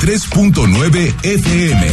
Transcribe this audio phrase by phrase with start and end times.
[0.00, 1.86] 93.9 FM.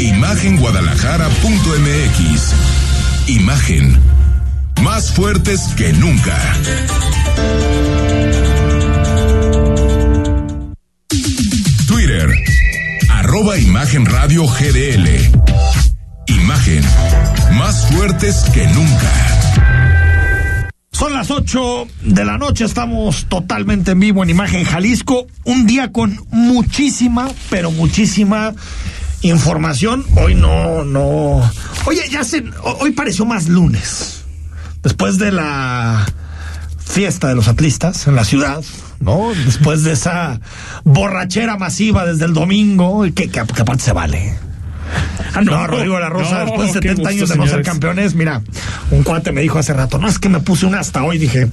[0.00, 2.54] Imagenguadalajara.mx.
[3.28, 3.96] Imagen.
[4.82, 6.36] Más fuertes que nunca.
[11.86, 12.28] Twitter.
[13.08, 15.08] Arroba Imagen Radio GDL.
[16.26, 16.84] Imagen.
[17.52, 20.05] Más fuertes que nunca.
[20.96, 25.92] Son las 8 de la noche, estamos totalmente en vivo en Imagen Jalisco, un día
[25.92, 28.54] con muchísima, pero muchísima
[29.20, 30.06] información.
[30.16, 31.42] Hoy no, no.
[31.84, 32.44] Oye, ya se,
[32.80, 34.24] hoy pareció más lunes.
[34.82, 36.06] Después de la
[36.78, 38.64] fiesta de los atlistas en la ciudad,
[38.98, 39.32] ¿no?
[39.44, 40.40] Después de esa
[40.84, 44.45] borrachera masiva desde el domingo, que, que, que aparte se vale.
[45.34, 47.52] Ah, no, no, Rodrigo La Rosa, no, después de 70 gusto, años de señores.
[47.52, 48.42] no ser campeones, mira,
[48.90, 51.48] un cuate me dijo hace rato, no es que me puse una hasta hoy, dije,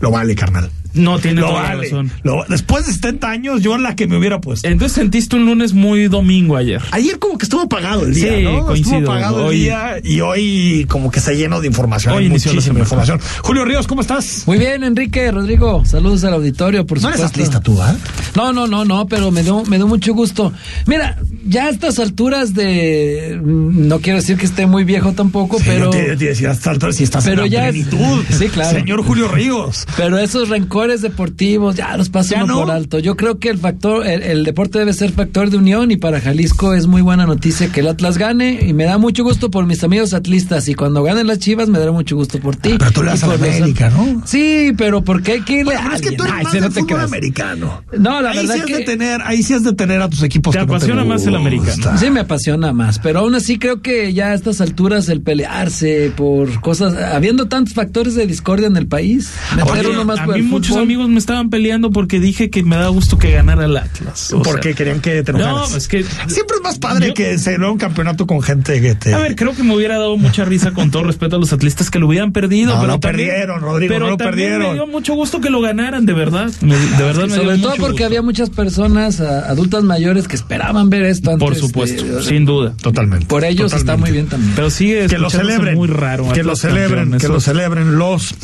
[0.00, 0.70] lo vale, carnal.
[0.94, 1.76] No tiene lo toda vale.
[1.76, 2.10] la razón.
[2.22, 4.68] Lo, después de 70 años, yo la que me hubiera puesto.
[4.68, 6.82] Entonces sentiste un lunes muy domingo ayer.
[6.90, 8.66] Ayer como que estuvo apagado el día, Sí, ¿no?
[8.66, 8.98] coincido.
[8.98, 12.14] Estuvo apagado Hoy- el día y hoy como que se llenó de información.
[12.14, 13.20] Hoy muchísima información.
[13.42, 14.42] Julio Ríos, ¿cómo estás?
[14.46, 17.40] Muy bien, Enrique, Rodrigo, saludos al auditorio, por No eres supuesto.
[17.40, 17.96] atlista tú, ¿ah?
[18.36, 20.52] No, no, no, no, pero me dio, me dio mucho gusto.
[20.86, 25.58] Mira, ya a estas alturas de, mm, no quiero decir que esté muy viejo tampoco,
[25.58, 28.24] Sí, pero, yo te, te decía, hasta altura, si estás pero en la ya- plenitud.
[28.38, 28.78] Sí, claro.
[28.78, 29.86] Señor Julio Ríos.
[29.96, 32.60] pero esos rencores deportivos ya los paso ¿Ya uno no?
[32.62, 32.98] por alto.
[32.98, 36.20] Yo creo que el factor, el, el deporte debe ser factor de unión y para
[36.20, 39.66] Jalisco es muy buena noticia que el Atlas gane y me da mucho gusto por
[39.66, 42.74] mis amigos atlistas y cuando ganen las Chivas me dará mucho gusto por ti.
[42.78, 44.22] Pero tú le Y das a la los- América, ¿no?
[44.26, 46.16] Sí, pero ¿por qué hay que irle Bueno, a pero es que alguien?
[46.18, 47.04] tú eres Ay, más no fútbol creas.
[47.04, 47.82] americano.
[47.98, 50.08] No, la ahí verdad sí has que- de tener, ahí sí has de tener a
[50.08, 51.98] tus equipos Te que no apasiona más el americano.
[51.98, 56.12] Sí, me apasiona más, pero aún así creo que ya a estas alturas el pelearse
[56.16, 60.24] por cosas, habiendo tantos factores de discordia en el país, meter Oye, uno más a
[60.24, 60.82] por mí el muchos fútbol.
[60.84, 64.32] amigos me estaban peleando porque dije que me da gusto que ganara el Atlas.
[64.32, 67.38] O Porque sea, querían que te No, es que Siempre es más padre Yo- que
[67.38, 69.14] se logra un campeonato con gente que te.
[69.14, 71.90] A ver, creo que me hubiera dado mucha risa con todo respeto a los atlistas
[71.90, 72.74] que lo hubieran perdido.
[72.74, 74.68] No, pero lo también- perdieron, Rodrigo, Pero no lo también perdieron.
[74.68, 76.50] me dio mucho gusto que lo ganaran, de verdad.
[76.60, 78.04] Me- de verdad me dio Sobre todo mucho porque gusto.
[78.06, 81.46] había muchas personas a- adultas mayores que esperaban ver esto antes.
[81.46, 82.72] Por supuesto, de- sin duda.
[82.80, 83.26] Totalmente.
[83.26, 84.52] Por ellos está muy bien también.
[84.54, 85.74] Pero sigue que lo celebren.
[85.74, 86.32] muy raro.
[86.32, 88.34] que lo celebren, que lo es- celebren los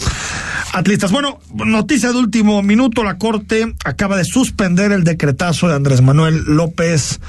[0.73, 1.13] atlistas.
[1.13, 6.45] Bueno, noticia de último minuto, la Corte acaba de suspender el decretazo de Andrés Manuel
[6.47, 7.21] López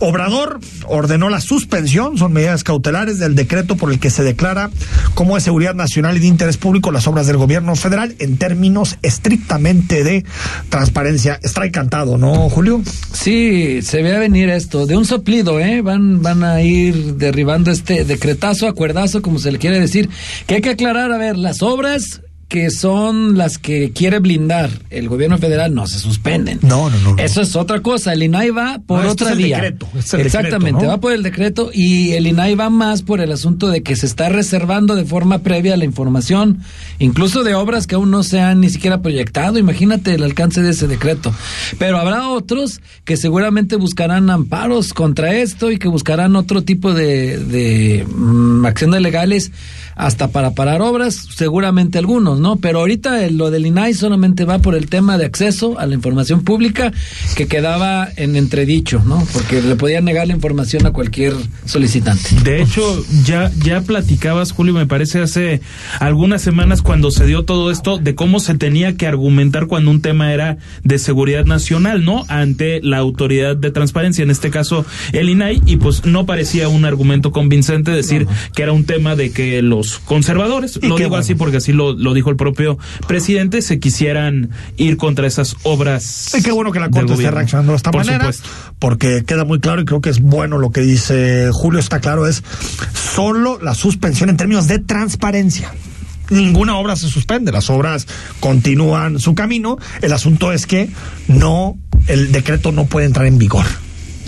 [0.00, 4.70] Obrador, ordenó la suspensión, son medidas cautelares del decreto por el que se declara
[5.14, 8.98] como de seguridad nacional y de interés público las obras del gobierno federal en términos
[9.02, 10.24] estrictamente de
[10.68, 11.38] transparencia.
[11.42, 12.82] Está encantado, ¿no, Julio?
[13.12, 15.80] Sí, se ve a venir esto, de un soplido, ¿eh?
[15.80, 20.08] Van, van a ir derribando este decretazo, acuerdazo, como se le quiere decir,
[20.46, 22.20] que hay que aclarar, a ver, las obras
[22.54, 26.60] que son las que quiere blindar el gobierno federal no se suspenden.
[26.62, 27.20] No, no, no, no.
[27.20, 28.12] Eso es otra cosa.
[28.12, 29.56] El INAI va por No, otra es el vía.
[29.56, 30.88] decreto, este es el Exactamente, decreto, ¿no?
[30.90, 34.06] va por el decreto y el INAI va más por el asunto de que se
[34.06, 36.60] está reservando de forma previa la información,
[37.00, 39.58] incluso de obras que aún no se han ni siquiera proyectado.
[39.58, 41.34] Imagínate el alcance de ese decreto.
[41.80, 47.36] Pero habrá otros que seguramente buscarán amparos contra esto y que buscarán otro tipo de,
[47.38, 49.50] de mm, acciones legales
[49.96, 52.56] hasta para parar obras, seguramente algunos, ¿no?
[52.56, 55.94] Pero ahorita el- lo del INAI solamente va por el tema de acceso a la
[55.94, 56.92] información pública
[57.36, 59.22] que quedaba en entredicho, ¿no?
[59.32, 61.34] Porque le podían negar la información a cualquier
[61.64, 62.30] solicitante.
[62.44, 65.60] De hecho, ya, ya platicabas, Julio, me parece hace
[66.00, 70.00] algunas semanas cuando se dio todo esto de cómo se tenía que argumentar cuando un
[70.00, 72.24] tema era de seguridad nacional, ¿no?
[72.28, 76.84] Ante la autoridad de transparencia, en este caso el INAI, y pues no parecía un
[76.84, 81.22] argumento convincente decir que era un tema de que los conservadores, Y lo digo bueno.
[81.22, 86.34] así porque así lo, lo dijo el propio presidente, se quisieran ir contra esas obras.
[86.36, 88.48] Y qué bueno que la Corte esté reaccionando de esta Por manera, supuesto.
[88.78, 92.26] porque queda muy claro y creo que es bueno lo que dice Julio, está claro,
[92.26, 92.42] es
[92.94, 95.72] solo la suspensión en términos de transparencia.
[96.30, 98.06] Ninguna obra se suspende, las obras
[98.40, 99.76] continúan su camino.
[100.00, 100.88] El asunto es que
[101.28, 103.66] no, el decreto no puede entrar en vigor,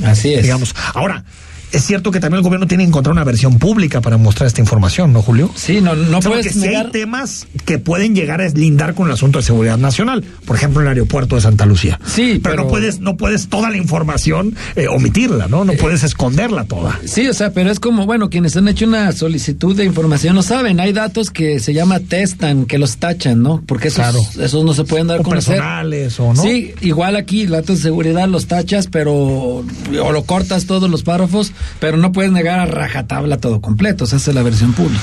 [0.05, 0.43] Así es.
[0.43, 0.75] digamos.
[0.93, 1.25] Ahora,
[1.73, 4.61] es cierto que también el gobierno tiene que encontrar una versión pública para mostrar esta
[4.61, 5.51] información, ¿no, Julio?
[5.55, 9.07] Sí, no, no O sea, puedes si hay temas que pueden llegar a deslindar con
[9.09, 11.99] el asunto de seguridad nacional, por ejemplo, el aeropuerto de Santa Lucía.
[12.07, 15.65] Sí, pero, no puedes, no puedes toda la información eh, omitirla, ¿no?
[15.65, 16.99] No puedes esconderla toda.
[17.05, 20.43] Sí, o sea, pero es como, bueno, quienes han hecho una solicitud de información lo
[20.43, 20.81] saben.
[20.81, 23.63] Hay datos que se llama testan, que los tachan, ¿no?
[23.67, 24.21] Porque esos, Claro.
[24.41, 25.57] esos no se pueden dar a conocer.
[25.57, 26.43] personales o no.
[26.43, 31.53] Sí, igual aquí, datos de seguridad los tachas, pero o lo cortas todos los párrafos,
[31.81, 34.05] pero no puedes negar a rajatabla todo completo.
[34.05, 35.03] O sea, es la versión pública.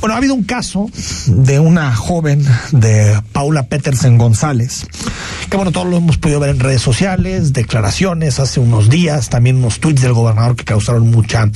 [0.00, 0.90] Bueno, ha habido un caso
[1.26, 4.86] de una joven de Paula Petersen González,
[5.50, 9.56] que bueno, todos lo hemos podido ver en redes sociales, declaraciones hace unos días, también
[9.56, 11.48] unos tweets del gobernador que causaron mucha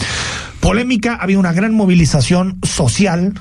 [0.60, 1.14] polémica.
[1.14, 3.34] Ha habido una gran movilización social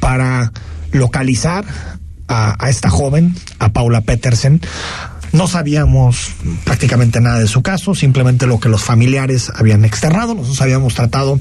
[0.00, 0.52] para
[0.92, 1.64] localizar
[2.28, 4.60] a, a esta joven, a Paula Petersen.
[5.32, 6.32] No sabíamos
[6.64, 10.34] prácticamente nada de su caso, simplemente lo que los familiares habían externado.
[10.34, 11.40] Nosotros habíamos tratado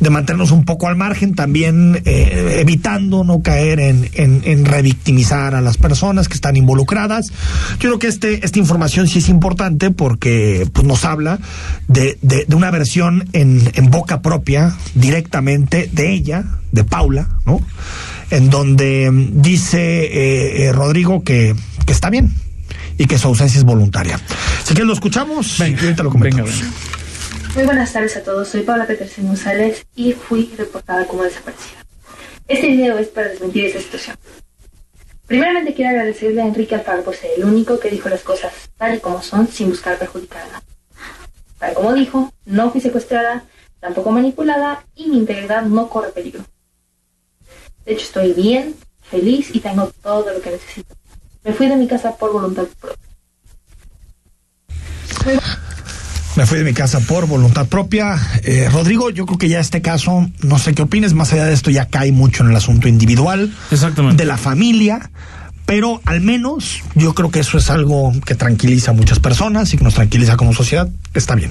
[0.00, 5.54] de mantenernos un poco al margen, también eh, evitando no caer en, en, en, revictimizar
[5.54, 7.30] a las personas que están involucradas.
[7.72, 11.38] Yo creo que este, esta información sí es importante porque pues, nos habla
[11.88, 17.60] de, de, de una versión en, en boca propia, directamente de ella, de Paula, ¿no?
[18.30, 21.54] En donde dice eh, eh, Rodrigo que,
[21.86, 22.32] que está bien,
[22.98, 24.18] y que su ausencia es voluntaria.
[24.64, 26.50] Si quieres lo escuchamos venga, y ahorita lo comentamos.
[26.50, 26.94] Venga, venga.
[27.54, 31.84] Muy buenas tardes a todos, soy Paula Petersen González y fui reportada como desaparecida.
[32.48, 34.16] Este video es para desmentir esta situación.
[35.26, 38.96] Primeramente quiero agradecerle a Enrique Alfaro por ser el único que dijo las cosas tal
[38.96, 40.66] y como son sin buscar perjudicar a nadie.
[41.58, 43.44] Tal como dijo, no fui secuestrada,
[43.80, 46.44] tampoco manipulada y mi integridad no corre peligro.
[47.86, 50.94] De hecho estoy bien, feliz y tengo todo lo que necesito.
[51.44, 52.98] Me fui de mi casa por voluntad propia.
[56.36, 58.16] Me fui de mi casa por voluntad propia.
[58.42, 61.52] Eh, Rodrigo, yo creo que ya este caso, no sé qué opines, más allá de
[61.54, 64.16] esto ya cae mucho en el asunto individual, Exactamente.
[64.22, 65.10] de la familia,
[65.64, 69.78] pero al menos yo creo que eso es algo que tranquiliza a muchas personas y
[69.78, 70.88] que nos tranquiliza como sociedad.
[71.14, 71.50] Está bien.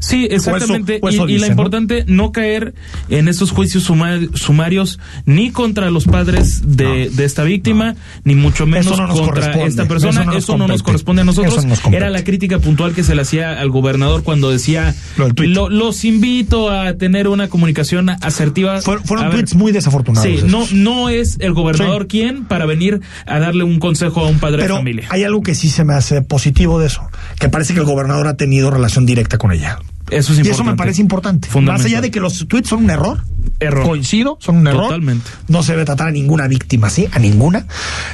[0.00, 1.00] Sí, exactamente.
[1.28, 2.32] Y, la importante, ¿no?
[2.32, 2.74] caer
[3.08, 8.66] en esos juicios suma- sumarios ni contra los padres de, de esta víctima, ni mucho
[8.66, 10.24] menos contra esta persona.
[10.36, 11.64] Eso no no, nos corresponde a nosotros.
[11.64, 11.80] Nos.
[11.92, 15.28] Era la crítica puntual que se le hacía al gobernador cuando decía, Lo.
[15.28, 18.80] "Lo- los invito a tener una comunicación asertiva.
[18.82, 20.28] Fueron, tweets muy desafortunados.
[20.28, 20.50] Sí, esos.
[20.50, 24.62] no, no es el gobernador quien para venir a darle un consejo a un padre
[24.62, 25.06] Pero de familia.
[25.10, 27.02] hay algo que sí se me hace positivo de eso,
[27.38, 29.78] que parece que el gobernador ha tenido relación directa con ella.
[30.10, 30.50] Eso es Y importante.
[30.50, 31.48] eso me parece importante.
[31.60, 33.22] Más allá de que los tweets son un error,
[33.60, 33.84] Error.
[33.86, 34.84] coincido, son un error.
[34.84, 35.30] Totalmente.
[35.48, 37.66] No se debe tratar a ninguna víctima así, a ninguna,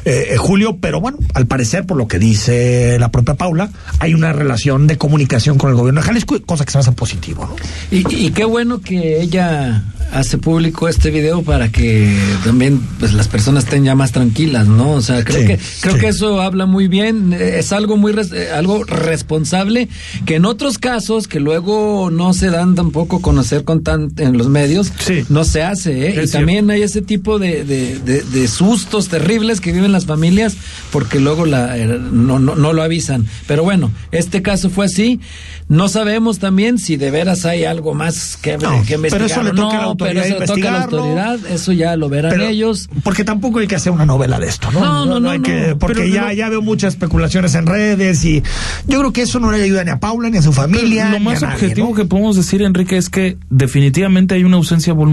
[0.05, 4.15] eh, eh, Julio, pero bueno, al parecer, por lo que dice la propia Paula, hay
[4.15, 7.47] una relación de comunicación con el gobierno de Jalisco, cosa que se me hace positivo,
[7.47, 7.57] ¿no?
[7.97, 9.83] Y, y qué bueno que ella
[10.13, 14.93] hace público este video para que también pues las personas estén ya más tranquilas, ¿no?
[14.93, 16.01] O sea, creo Sí, que creo sí.
[16.01, 19.89] que eso habla muy bien, es algo muy res- eh, algo responsable
[20.27, 24.37] que en otros casos que luego no se dan tampoco a conocer con tan en
[24.39, 25.24] los medios, Sí.
[25.29, 26.21] No se hace, ¿eh?
[26.23, 30.07] Es y también hay ese tipo de, de, de- de sustos terribles que viven las
[30.07, 30.57] familias
[30.91, 33.27] porque luego la, eh, no, no, no lo avisan.
[33.47, 35.21] Pero bueno, este caso fue así.
[35.69, 39.11] No sabemos también si de veras hay algo más que, No, que investigar.
[39.11, 40.83] pero eso le o toca a la no, autoridad pero eso le toca a la
[40.85, 42.89] autoridad, eso ya lo verán Pero- ellos.
[43.03, 44.81] Porque tampoco hay que hacer una novela de esto, ¿no?
[44.81, 45.45] No, no, no, hay no.
[45.45, 48.43] que, porque Pero ya, ya veo muchas especulaciones en redes y
[48.87, 51.09] yo creo que eso no le ayuda ni a Paula, ni a su familia.
[51.11, 51.95] Lo ni más a nadie, objetivo ¿no?
[51.95, 55.04] que podemos decir, Enrique, es que definitivamente hay una ausencia voluntaria.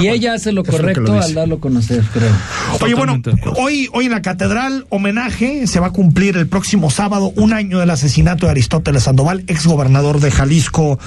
[0.00, 2.32] Y ella hace lo correcto al darlo a conocer, creo.
[2.80, 3.20] Oye, bueno,
[3.56, 7.78] hoy, hoy en la catedral, homenaje, se va a cumplir el próximo sábado un año
[7.78, 10.98] del asesinato de Aristóteles Sandoval, ex gobernador de Jalisco.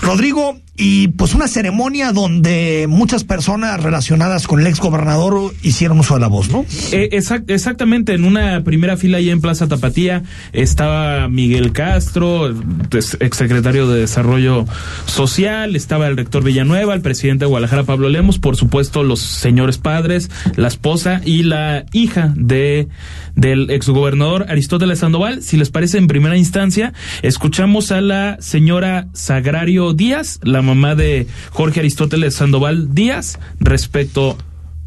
[0.00, 6.14] Rodrigo, y pues una ceremonia donde muchas personas relacionadas con el ex gobernador hicieron uso
[6.14, 6.64] de la voz, ¿no?
[6.90, 12.52] Eh, exact- exactamente, en una primera fila ahí en Plaza Tapatía estaba Miguel Castro,
[12.90, 14.64] pues, exsecretario de Desarrollo
[15.06, 19.78] Social, estaba el rector Villanueva, el presidente de Guadalajara Pablo Lemos, por supuesto los señores
[19.78, 22.88] padres, la esposa y la hija de
[23.36, 25.42] del exgobernador Aristóteles Sandoval.
[25.42, 26.92] Si les parece, en primera instancia,
[27.22, 34.36] escuchamos a la señora Sagrario Díaz, la mamá de Jorge Aristóteles Sandoval Díaz, respecto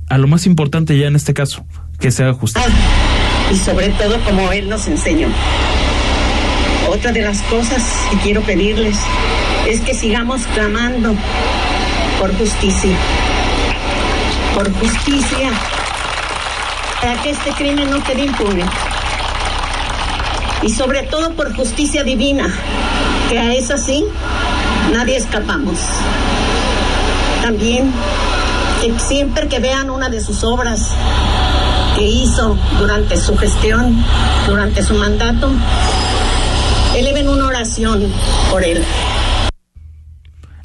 [0.08, 1.66] a lo más importante ya en este caso,
[2.00, 2.70] que se haga justicia.
[3.52, 5.30] y sobre todo como Él nos enseñó.
[6.90, 8.98] Otra de las cosas que quiero pedirles
[9.68, 11.16] es que sigamos clamando
[12.20, 12.96] por justicia,
[14.56, 15.52] por justicia,
[17.02, 18.66] para que este crimen no quede impune.
[20.64, 22.52] Y sobre todo por justicia divina,
[23.30, 24.04] que a esa sí
[24.92, 25.78] nadie escapamos.
[27.42, 27.94] También
[28.82, 30.90] que siempre que vean una de sus obras
[31.96, 34.04] que hizo durante su gestión,
[34.48, 35.52] durante su mandato,
[36.96, 38.12] eleven una oración
[38.52, 38.84] por él.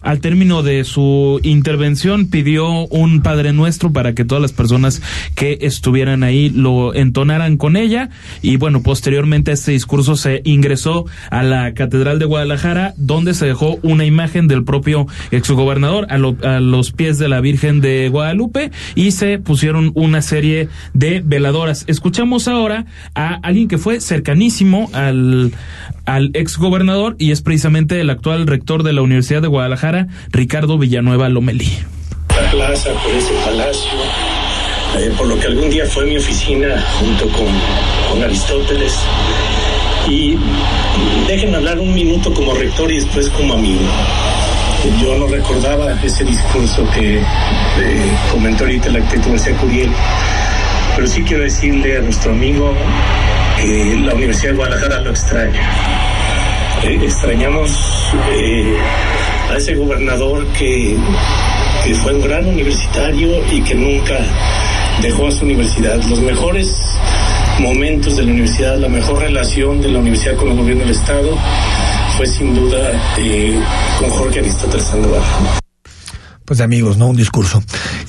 [0.02, 5.02] Al término de su intervención pidió un Padre Nuestro para que todas las personas
[5.34, 8.10] que estuvieran ahí lo entonaran con ella
[8.42, 13.46] y bueno, posteriormente a este discurso se ingresó a la Catedral de Guadalajara donde se
[13.46, 18.70] dejó una imagen del propio exgobernador a, a los pies de la Virgen de Guadalupe
[18.94, 21.84] y se pusieron una serie de veladoras.
[21.86, 25.52] Escuchamos ahora a alguien que fue cercanísimo al,
[26.04, 29.91] al exgobernador y es precisamente el actual rector de la Universidad de Guadalajara,
[30.30, 31.70] Ricardo Villanueva Lomelí.
[32.28, 33.90] La plaza, por ese palacio,
[34.98, 38.94] eh, por lo que algún día fue mi oficina junto con, Aristóteles.
[40.08, 40.36] Y
[41.26, 43.80] déjenme hablar un minuto como rector y después como amigo.
[45.00, 47.22] Yo no recordaba ese discurso que eh,
[48.30, 49.90] comentó ahorita el arquitecto García Curiel,
[50.94, 52.74] pero sí quiero decirle a nuestro amigo
[53.60, 55.60] que la Universidad de Guadalajara lo extraña.
[56.84, 57.70] Eh, extrañamos
[59.52, 60.96] a ese gobernador que,
[61.84, 64.18] que fue un gran universitario y que nunca
[65.02, 66.02] dejó a su universidad.
[66.04, 66.68] Los mejores
[67.60, 71.36] momentos de la universidad, la mejor relación de la universidad con el gobierno del Estado
[72.16, 73.58] fue sin duda eh,
[73.98, 75.22] con Jorge Aristóteles Sandoval.
[76.44, 77.06] Pues de amigos, ¿no?
[77.06, 77.62] Un discurso.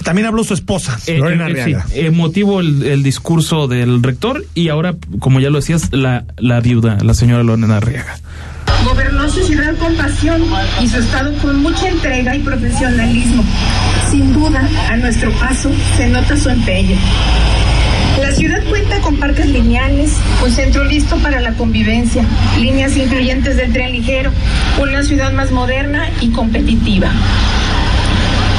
[0.03, 1.85] También habló su esposa, Eh, Lorena eh, Arriaga.
[1.87, 6.59] sí, emotivo el, el discurso del rector y ahora, como ya lo decías, la, la
[6.59, 8.17] viuda, la señora Lorena Arriaga.
[8.83, 10.41] Gobernó su ciudad con pasión
[10.81, 13.43] y su estado con mucha entrega y profesionalismo.
[14.11, 16.97] Sin duda, a nuestro paso se nota su empeño.
[18.21, 20.13] La ciudad cuenta con parques lineales,
[20.43, 22.23] un centro listo para la convivencia,
[22.59, 24.31] líneas incluyentes del tren ligero,
[24.79, 27.09] una ciudad más moderna y competitiva.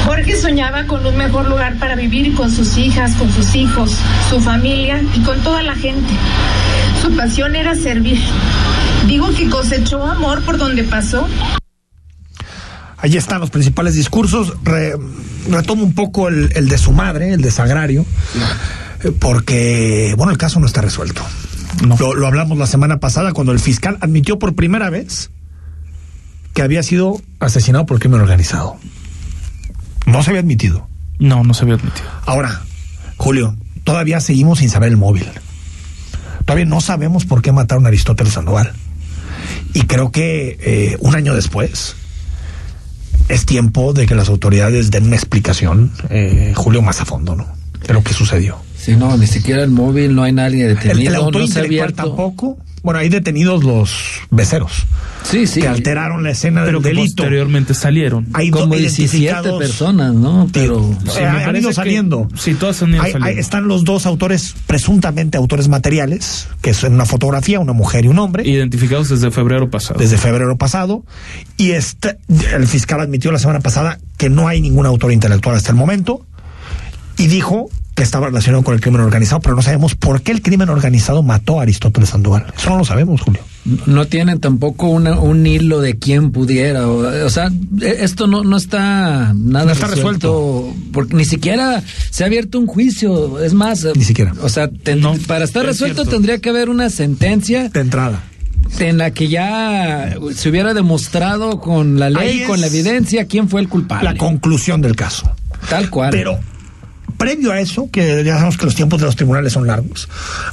[0.05, 3.97] Jorge soñaba con un mejor lugar para vivir con sus hijas, con sus hijos,
[4.29, 6.13] su familia y con toda la gente.
[7.01, 8.19] Su pasión era servir.
[9.07, 11.27] Digo que cosechó amor por donde pasó.
[12.97, 14.53] Allí están los principales discursos.
[14.63, 14.95] Re-
[15.49, 18.05] retomo un poco el, el de su madre, el de Sagrario,
[19.19, 21.21] porque, bueno, el caso no está resuelto.
[21.99, 25.29] Lo, lo hablamos la semana pasada cuando el fiscal admitió por primera vez
[26.53, 28.77] que había sido asesinado por crimen organizado.
[30.05, 30.87] No se había admitido.
[31.19, 32.07] No, no se había admitido.
[32.25, 32.61] Ahora,
[33.17, 35.27] Julio, todavía seguimos sin saber el móvil.
[36.45, 38.73] Todavía no sabemos por qué mataron a Aristóteles Sandoval.
[39.75, 41.97] Y creo que eh, un año después
[43.27, 47.45] es tiempo de que las autoridades den una explicación, eh, Julio, más a fondo, ¿no?
[47.85, 48.57] De lo que sucedió.
[48.77, 51.91] Sí, no, ni siquiera el móvil, no hay nadie El, detenido, el autor no se
[51.91, 52.57] tampoco.
[52.85, 53.91] Bueno, hay detenidos los
[54.29, 54.85] beceros
[55.23, 55.59] Sí, sí.
[55.61, 57.23] que alteraron la escena Pero del que delito.
[57.23, 58.27] posteriormente salieron.
[58.33, 60.47] Hay Como 17 identificados- personas, ¿no?
[60.53, 62.27] Pero Sí, Sí, me han ido que- saliendo.
[62.37, 63.41] sí, todas han ido Hay- hay- saliendo.
[63.41, 68.07] están los dos autores, presuntamente autores materiales, que es en una fotografía, una mujer y
[68.09, 69.99] un hombre, Identificados desde febrero pasado.
[69.99, 71.03] desde febrero pasado.
[71.57, 72.19] Y este,
[72.53, 76.23] el fiscal admitió la semana pasada que no hay ningún autor intelectual hasta el momento.
[77.17, 80.41] Y dijo que estaba relacionado con el crimen organizado, pero no sabemos por qué el
[80.41, 82.45] crimen organizado mató a Aristóteles Sandoval.
[82.57, 83.41] Eso no lo sabemos, Julio.
[83.87, 86.87] no tienen tampoco una- un hilo de quién pudiera.
[86.87, 87.49] O, o sea,
[87.81, 90.71] e- esto no, no está nada No está resuelto.
[90.91, 93.39] Porque ni siquiera se ha abierto un juicio.
[93.43, 94.33] Es más, Ni siquiera.
[94.43, 96.11] O sea, ten- No, para estar es resuelto cierto.
[96.11, 98.21] tendría que haber una sentencia De entrada.
[98.77, 103.61] en la que ya se hubiera demostrado con la ley, con la evidencia, quién fue
[103.61, 104.03] el culpable.
[104.11, 105.31] La conclusión del caso.
[105.69, 106.11] Tal cual.
[106.11, 106.37] Pero
[107.17, 110.07] previo a eso, que ya sabemos que los tiempos de los tribunales son largos,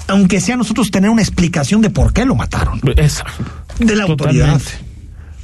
[0.08, 3.24] aunque sea nosotros tener una explicación de por qué lo mataron, Esa.
[3.78, 4.42] de la Totalmente.
[4.50, 4.60] autoridad.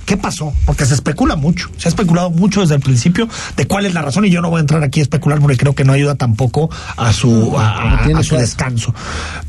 [0.08, 0.54] ¿Qué pasó?
[0.64, 4.00] Porque se especula mucho, se ha especulado mucho desde el principio de cuál es la
[4.00, 6.14] razón y yo no voy a entrar aquí a especular porque creo que no ayuda
[6.14, 8.94] tampoco a su, a, su descanso.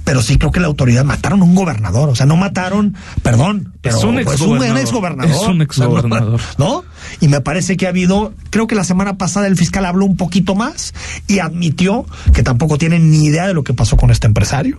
[0.04, 3.72] Pero sí creo que la autoridad mataron a un gobernador, o sea, no mataron, perdón,
[3.80, 4.82] pero Es un pues, exgobernador.
[4.82, 5.32] exgobernador.
[5.34, 6.42] Es un exgobernador.
[6.58, 6.84] ¿no?
[7.22, 10.18] Y me parece que ha habido, creo que la semana pasada el fiscal habló un
[10.18, 10.94] poquito más
[11.26, 14.78] y admitió que tampoco tiene ni idea de lo que pasó con este empresario.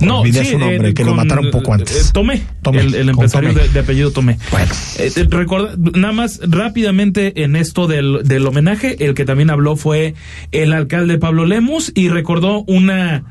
[0.00, 2.08] No, Olvidé sí, su nombre, eh, que lo mataron poco antes.
[2.08, 3.62] eh, Tomé, Tomé, el, empresario Tomé.
[3.62, 4.38] de, de apellido Tomé.
[4.50, 4.72] Bueno.
[4.98, 9.76] Eh, eh, recorda- nada más rápidamente en esto del, del homenaje, el que también habló
[9.76, 10.14] fue
[10.52, 13.24] el alcalde Pablo Lemus y recordó una,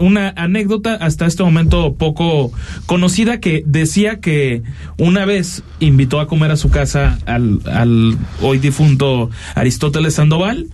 [0.00, 2.50] una anécdota hasta este momento poco
[2.86, 4.62] conocida que decía que
[4.98, 10.66] una vez invitó a comer a su casa al, al hoy difunto Aristóteles Sandoval,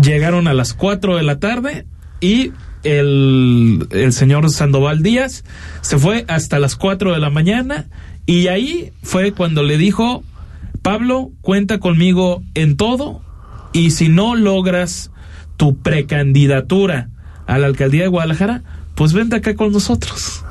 [0.00, 1.86] llegaron a las 4 de la tarde
[2.20, 2.52] y
[2.84, 5.44] el, el señor Sandoval Díaz
[5.80, 7.86] se fue hasta las 4 de la mañana
[8.26, 10.22] y ahí fue cuando le dijo,
[10.82, 13.20] Pablo, cuenta conmigo en todo
[13.72, 15.10] y si no logras
[15.56, 17.08] tu precandidatura
[17.46, 18.62] a la alcaldía de Guadalajara,
[18.94, 20.43] pues vente acá con nosotros.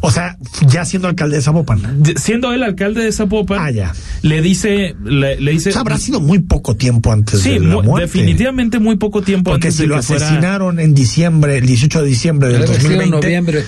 [0.00, 0.36] O sea,
[0.68, 2.02] ya siendo alcalde de Zapopan.
[2.16, 3.92] Siendo el alcalde de Zapopan, Ah, ya.
[4.22, 7.60] le dice, le, le dice, O sea, habrá sido muy poco tiempo antes sí, de
[7.60, 8.06] la mu- muerte.
[8.06, 11.66] definitivamente muy poco tiempo Porque antes si de lo que fuera- asesinaron en diciembre, el
[11.66, 13.26] 18 de diciembre del Debe haber sido en 2020.
[13.26, 13.64] noviembre.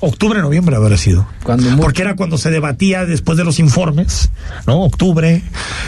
[0.00, 1.26] Octubre, noviembre habrá sido.
[1.44, 1.76] Cuando.
[1.76, 4.28] Porque era cuando se debatía después de los informes,
[4.66, 4.82] ¿no?
[4.82, 5.42] Octubre,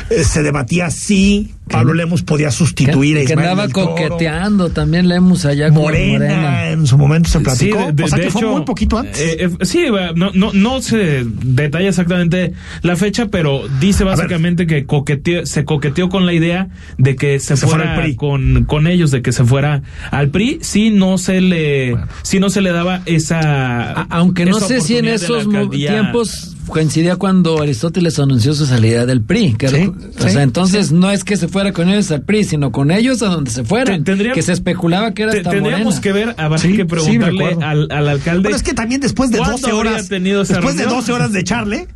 [0.09, 3.87] eh, se debatía si Pablo Lemos podía sustituir a que, que Ismael andaba del Toro.
[3.97, 6.71] coqueteando, también leemos allá con Morena, Morena.
[6.71, 7.93] en su momento se Sí, platicó.
[7.93, 9.21] de- o sea de que fue hecho, muy poquito antes.
[9.21, 14.67] eh, eh, sí, va, no, no, no se detalla exactamente la fecha, pero dice básicamente
[14.69, 16.69] que coqueteó, se coqueteó con la idea
[16.99, 18.15] de que se, Se fuera fuera al PRI.
[18.17, 19.83] con, con ellos, de que se fuera
[20.13, 23.91] al PRI, si no se le, si no se le daba esa.
[23.93, 28.67] A- aunque no esa sé si en de esos tiempos coincidía cuando Aristóteles anunció su
[28.67, 29.55] salida del PRI.
[29.55, 32.45] que era- Sí, o sea, entonces no es que se fuera con ellos al PRI,
[32.45, 34.05] sino con ellos a donde se fueran.
[34.05, 36.01] Que se especulaba que era hasta tendríamos Morena.
[36.03, 38.43] que ver, habrá Sí, que preguntarle al, al alcalde.
[38.43, 40.89] Bueno, es que también después de ¿Cuándo 12 habría horas, después de reunión?
[40.91, 41.89] 12 horas de echarle,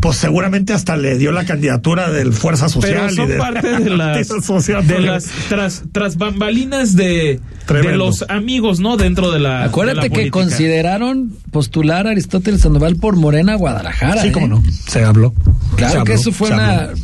[0.00, 2.94] pues seguramente hasta le dio la candidatura del Fuerza Social.
[3.06, 8.24] pero son y de- parte de las, de las tras, tras bambalinas de, de los
[8.28, 8.96] amigos, ¿no?
[8.96, 9.64] Dentro de la.
[9.64, 14.22] Acuérdate de la que consideraron postular a Aristóteles Sandoval por Morena a Guadalajara.
[14.22, 14.32] Sí, ¿eh?
[14.32, 14.62] cómo no.
[14.88, 15.32] Se habló.
[15.76, 16.96] Claro Se que eso fue una habló.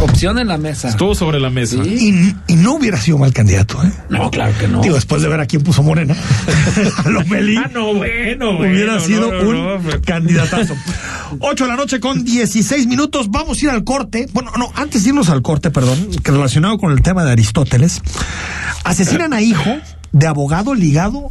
[0.00, 0.88] opción en la mesa.
[0.88, 1.82] Estuvo sobre la mesa.
[1.84, 2.34] Sí.
[2.48, 3.92] Y, y no hubiera sido mal candidato, ¿eh?
[4.08, 4.80] No, claro que no.
[4.80, 6.16] Digo, después de ver a quién puso Morena,
[7.04, 8.72] a Lomelí, Ah, no, bueno, bueno.
[8.72, 10.74] hubiera no, sido no, un no, pero- candidatazo.
[11.40, 13.30] 8 de la noche con 16 minutos.
[13.30, 14.26] Vamos a ir al corte.
[14.32, 18.00] Bueno, no, antes de irnos al corte, perdón, que relacionado con el tema de Aristóteles,
[18.84, 19.76] asesinan a hijo
[20.12, 21.30] de abogado ligado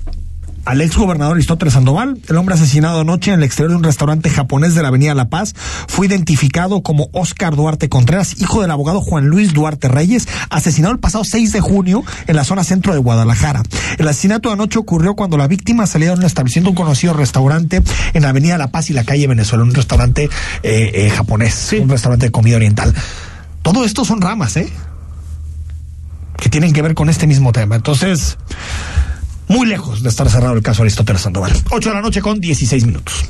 [0.67, 2.19] al ex gobernador Aristóteles Sandoval.
[2.27, 5.29] El hombre asesinado anoche en el exterior de un restaurante japonés de la Avenida La
[5.29, 5.55] Paz
[5.88, 11.00] fue identificado como Oscar Duarte Contreras, hijo del abogado Juan Luis Duarte Reyes, asesinado el
[11.00, 13.63] pasado 6 de junio en la zona centro de Guadalajara.
[13.98, 17.81] El asesinato de anoche ocurrió cuando la víctima salía de un establecimiento, un conocido restaurante
[18.13, 20.29] en la Avenida La Paz y la calle Venezuela, un restaurante
[20.63, 22.93] eh, eh, japonés, un restaurante de comida oriental.
[23.62, 24.69] Todo esto son ramas, ¿eh?
[26.38, 27.75] Que tienen que ver con este mismo tema.
[27.75, 28.38] Entonces,
[29.48, 31.53] muy lejos de estar cerrado el caso Aristóteles Sandoval.
[31.72, 33.25] 8 de la noche con 16 minutos.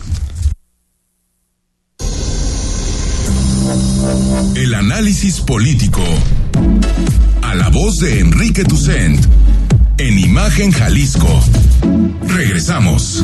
[4.55, 6.01] El análisis político.
[7.43, 9.23] A la voz de Enrique Tucent.
[9.97, 11.41] En Imagen Jalisco.
[12.27, 13.23] Regresamos.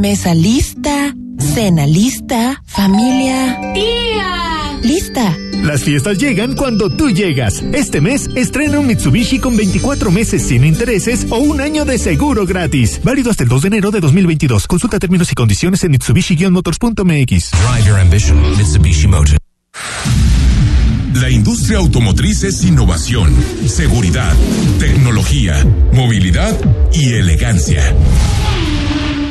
[0.00, 3.60] Mesa lista, cena lista, familia.
[3.74, 4.80] ¡Tía!
[4.82, 5.36] Lista.
[5.62, 7.62] Las fiestas llegan cuando tú llegas.
[7.74, 12.46] Este mes estrena un Mitsubishi con 24 meses sin intereses o un año de seguro
[12.46, 12.98] gratis.
[13.04, 14.66] Válido hasta el 2 de enero de 2022.
[14.66, 17.50] Consulta términos y condiciones en mitsubishi-motors.mx.
[17.50, 19.36] Drive your ambition, Mitsubishi Motors.
[21.12, 23.34] La industria automotriz es innovación,
[23.66, 24.34] seguridad,
[24.78, 26.58] tecnología, movilidad
[26.94, 27.94] y elegancia.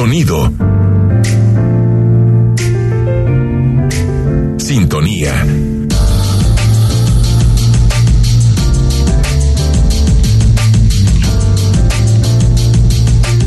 [0.00, 0.50] Sonido.
[4.56, 5.46] Sintonía.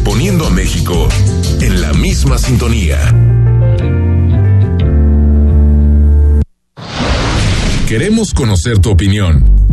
[0.03, 1.09] Poniendo a México
[1.59, 2.99] en la misma sintonía.
[7.87, 9.72] Queremos conocer tu opinión.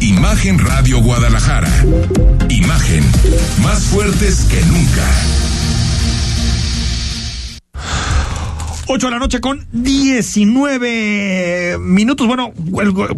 [0.00, 1.70] Imagen Radio Guadalajara.
[2.48, 3.04] Imagen
[3.62, 5.04] más fuertes que nunca.
[8.88, 12.26] 8 de la noche con 19 minutos.
[12.26, 12.52] Bueno,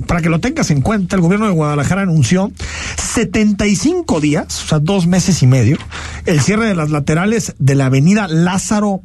[0.06, 2.50] para que lo tengas en cuenta, el gobierno de Guadalajara anunció
[2.96, 5.76] 75 días, o sea, dos meses y medio,
[6.24, 9.02] el cierre de las laterales de la avenida Lázaro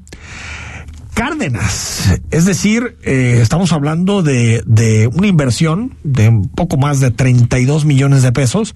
[1.13, 2.19] Cárdenas.
[2.32, 7.86] Es decir, eh, estamos hablando de, de una inversión de un poco más de 32
[7.86, 8.73] millones de pesos,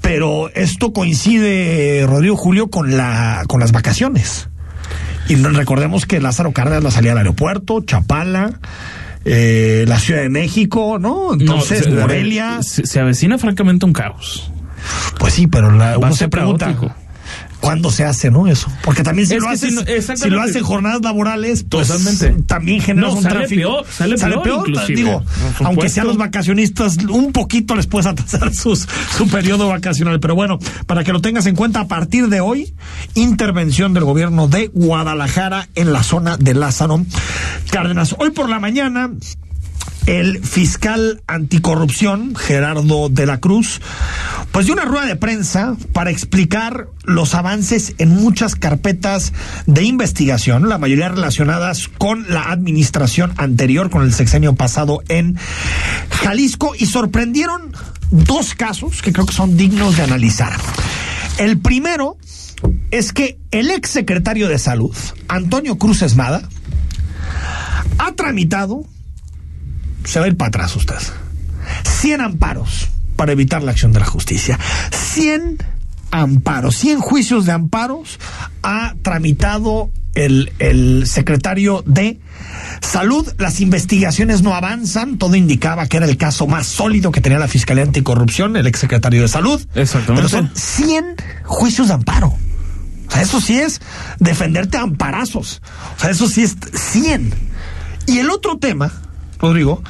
[0.00, 4.48] pero esto coincide, Rodrigo Julio, con, la, con las vacaciones.
[5.28, 8.60] Y recordemos que Lázaro Cárdenas la salía al aeropuerto, Chapala,
[9.26, 11.34] eh, la Ciudad de México, ¿no?
[11.34, 12.62] Entonces, No, se- Morelia.
[12.62, 14.50] Se, se avecina francamente un caos.
[15.18, 16.66] Pues sí, pero la, uno se pregunta.
[16.66, 16.94] caótico.
[17.60, 18.46] ¿Cuándo se hace, no?
[18.46, 18.68] Eso.
[18.84, 20.36] Porque también si Es lo que haces, si no- si, exactamente.
[20.36, 22.42] lo hacen jornadas laborales, pues Totalmente.
[22.46, 23.60] también generas No, un sale tráfico.
[23.60, 24.96] peor, sale peor inclusive.
[24.96, 25.22] Digo,
[25.64, 30.20] aunque sean los vacacionistas, un poquito les puedes atrasar sus, su periodo vacacional.
[30.20, 32.72] Pero bueno, para que lo tengas en cuenta, a partir de hoy,
[33.14, 37.04] intervención del gobierno de Guadalajara en la zona de Lázaro
[37.70, 38.14] Cárdenas.
[38.18, 39.10] Hoy por la mañana,
[40.08, 43.82] el fiscal anticorrupción, Gerardo de la Cruz,
[44.52, 49.34] pues dio una rueda de prensa para explicar los avances en muchas carpetas
[49.66, 55.36] de investigación, la mayoría relacionadas con la administración anterior, con el sexenio pasado en
[56.08, 57.74] Jalisco, y sorprendieron
[58.10, 60.56] dos casos que creo que son dignos de analizar.
[61.36, 62.16] El primero
[62.90, 64.96] es que el ex secretario de Salud,
[65.28, 66.48] Antonio Cruz Esmada,
[67.98, 68.86] ha tramitado
[70.04, 70.96] se va a ir para atrás usted.
[72.00, 74.58] 100 amparos para evitar la acción de la justicia.
[74.92, 75.58] 100
[76.10, 78.18] amparos, 100 juicios de amparos
[78.62, 82.18] ha tramitado el, el secretario de
[82.80, 83.32] Salud.
[83.38, 85.18] Las investigaciones no avanzan.
[85.18, 89.22] Todo indicaba que era el caso más sólido que tenía la Fiscalía Anticorrupción, el exsecretario
[89.22, 89.60] de Salud.
[89.74, 90.14] Exactamente.
[90.14, 92.28] Pero son 100 juicios de amparo.
[92.28, 93.80] O sea, eso sí es
[94.18, 95.62] defenderte a amparazos.
[95.96, 97.32] O sea, eso sí es 100.
[98.06, 98.92] Y el otro tema,
[99.38, 99.82] Rodrigo,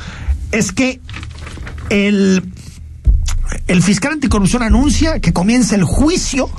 [0.53, 1.01] es que
[1.91, 2.53] el,
[3.67, 6.51] el fiscal anticorrupción anuncia que comienza el juicio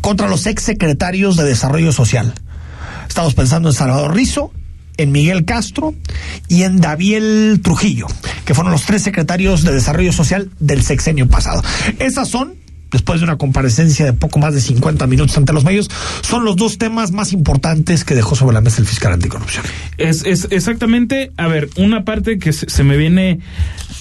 [0.00, 2.34] contra los exsecretarios de Desarrollo Social.
[3.08, 4.52] Estamos pensando en Salvador Rizo,
[4.96, 5.94] en Miguel Castro
[6.48, 8.06] y en Daviel Trujillo,
[8.44, 11.62] que fueron los tres secretarios de Desarrollo Social del sexenio pasado.
[11.98, 12.57] Esas son
[12.90, 15.90] después de una comparecencia de poco más de 50 minutos ante los medios,
[16.22, 19.64] son los dos temas más importantes que dejó sobre la mesa el fiscal anticorrupción.
[19.96, 23.40] Es, es exactamente, a ver, una parte que se, se me viene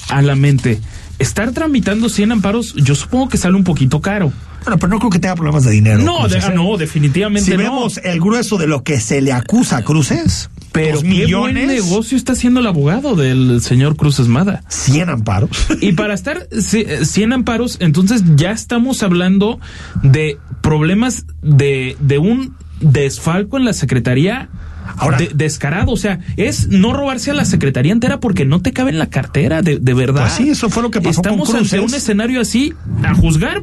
[0.10, 0.80] a la mente.
[1.20, 4.32] Estar tramitando 100 amparos, yo supongo que sale un poquito caro.
[4.64, 6.00] Bueno, pero no creo que tenga problemas de dinero.
[6.04, 6.42] No, de- ¿eh?
[6.54, 7.64] no, definitivamente Si no.
[7.64, 11.66] vemos el grueso de lo que se le acusa a Cruces, Pero dos qué millones,
[11.66, 14.64] buen negocio está haciendo el abogado del señor Cruz Esmada.
[14.68, 15.50] 100 amparos.
[15.82, 19.60] Y para estar ci- 100 amparos, entonces ya estamos hablando
[20.04, 24.50] de problemas de, de un desfalco en la secretaría.
[24.98, 28.72] Ahora- de- descarado, o sea, es no robarse a la secretaría entera porque no te
[28.72, 30.22] cabe en la cartera, de, de verdad.
[30.22, 33.62] Pues sí, eso fue lo que pasó Estamos ante un escenario así a juzgar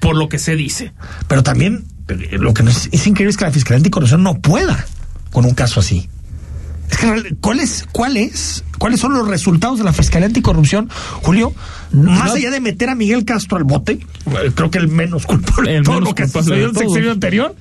[0.00, 0.92] por lo que se dice.
[1.26, 4.86] Pero también eh, lo que nos- es increíble es que la Fiscalía Anticorrupción no pueda
[5.32, 6.08] con un caso así.
[6.90, 10.88] Es que, ¿cuál es, cuál es, ¿cuáles son los resultados de la Fiscalía Anticorrupción,
[11.22, 11.52] Julio?
[11.92, 15.26] Más no- allá de meter a Miguel Castro al bote, eh, creo que el menos
[15.26, 17.54] culpable de El todo menos lo que sucedió de en el sexenio anterior.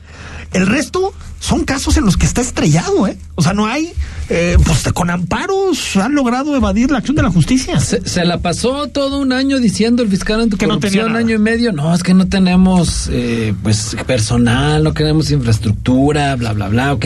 [0.54, 3.18] El resto son casos en los que está estrellado, ¿eh?
[3.36, 3.92] O sea, no hay,
[4.30, 7.80] eh, pues con amparos han logrado evadir la acción de la justicia.
[7.80, 11.20] Se, se la pasó todo un año diciendo el fiscal anticorrupción, tenía nada.
[11.20, 11.72] año y medio.
[11.72, 16.94] No, es que no tenemos eh, pues personal, no tenemos infraestructura, bla, bla, bla.
[16.94, 17.06] Ok.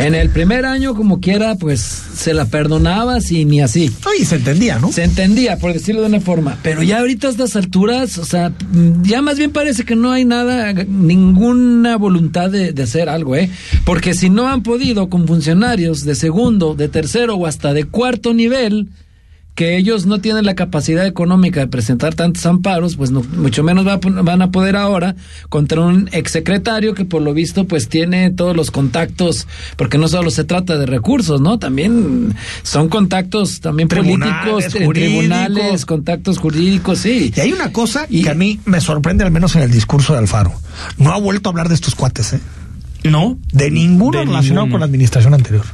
[0.00, 3.90] En el primer año, como quiera, pues se la perdonaba sin ni así.
[4.06, 4.92] Ay, se entendía, ¿no?
[4.92, 6.58] Se entendía, por decirlo de una forma.
[6.62, 8.52] Pero ya ahorita a estas alturas, o sea,
[9.02, 13.50] ya más bien parece que no hay nada, ninguna voluntad de, de hacer algo, ¿eh?
[13.84, 18.32] Porque si no han podido con funcionarios de segundo, de tercero o hasta de cuarto
[18.34, 18.88] nivel,
[19.54, 23.86] que ellos no tienen la capacidad económica de presentar tantos amparos, pues no, mucho menos
[23.86, 25.14] va van a poder ahora
[25.50, 29.46] contra un exsecretario que por lo visto pues tiene todos los contactos,
[29.76, 31.58] porque no solo se trata de recursos, ¿no?
[31.58, 35.18] También son contactos también Tribunales, políticos, jurídicos.
[35.18, 37.30] tribunales, contactos jurídicos, sí.
[37.36, 40.14] Y hay una cosa Y- que a mí me sorprende, al menos en el discurso
[40.14, 40.54] de Alfaro.
[40.96, 42.40] No ha vuelto a hablar de estos cuates, ¿eh?
[43.04, 43.36] No.
[43.52, 44.72] De ninguno De relacionado ninguno.
[44.72, 45.66] con la administración anterior.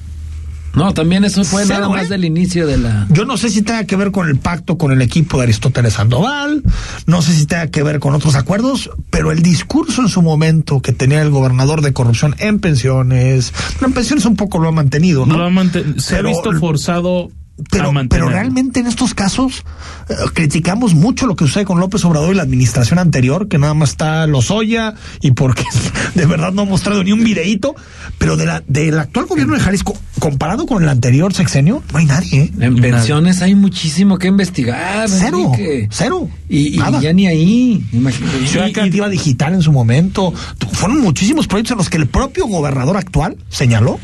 [0.74, 2.08] No, también eso fue Cero, nada más ¿eh?
[2.10, 3.06] del inicio de la...
[3.10, 5.94] Yo no sé si tenga que ver con el pacto con el equipo de Aristóteles
[5.94, 6.62] Sandoval,
[7.06, 10.80] no sé si tenga que ver con otros acuerdos, pero el discurso en su momento
[10.80, 14.72] que tenía el gobernador de corrupción en pensiones, bueno, en pensiones un poco lo ha
[14.72, 15.36] mantenido, ¿no?
[15.38, 17.30] Lo ha manten- se Pero- ha visto forzado
[17.70, 19.64] pero, pero realmente en estos casos
[20.08, 23.74] eh, criticamos mucho lo que sucede con López Obrador y la administración anterior, que nada
[23.74, 25.64] más está Lozoya y porque
[26.14, 27.74] de verdad no ha mostrado ni un videíto,
[28.18, 32.06] pero de la del actual gobierno de Jalisco, comparado con el anterior sexenio, no hay
[32.06, 32.42] nadie.
[32.42, 32.52] ¿eh?
[32.60, 35.08] En pensiones hay muchísimo que investigar.
[35.08, 35.52] Cero,
[35.90, 36.28] cero.
[36.48, 37.84] Y, y ya ni ahí.
[37.92, 38.46] Imagínate.
[38.46, 40.32] Ciudad Creativa Digital en su momento.
[40.72, 43.98] Fueron muchísimos proyectos en los que el propio gobernador actual señaló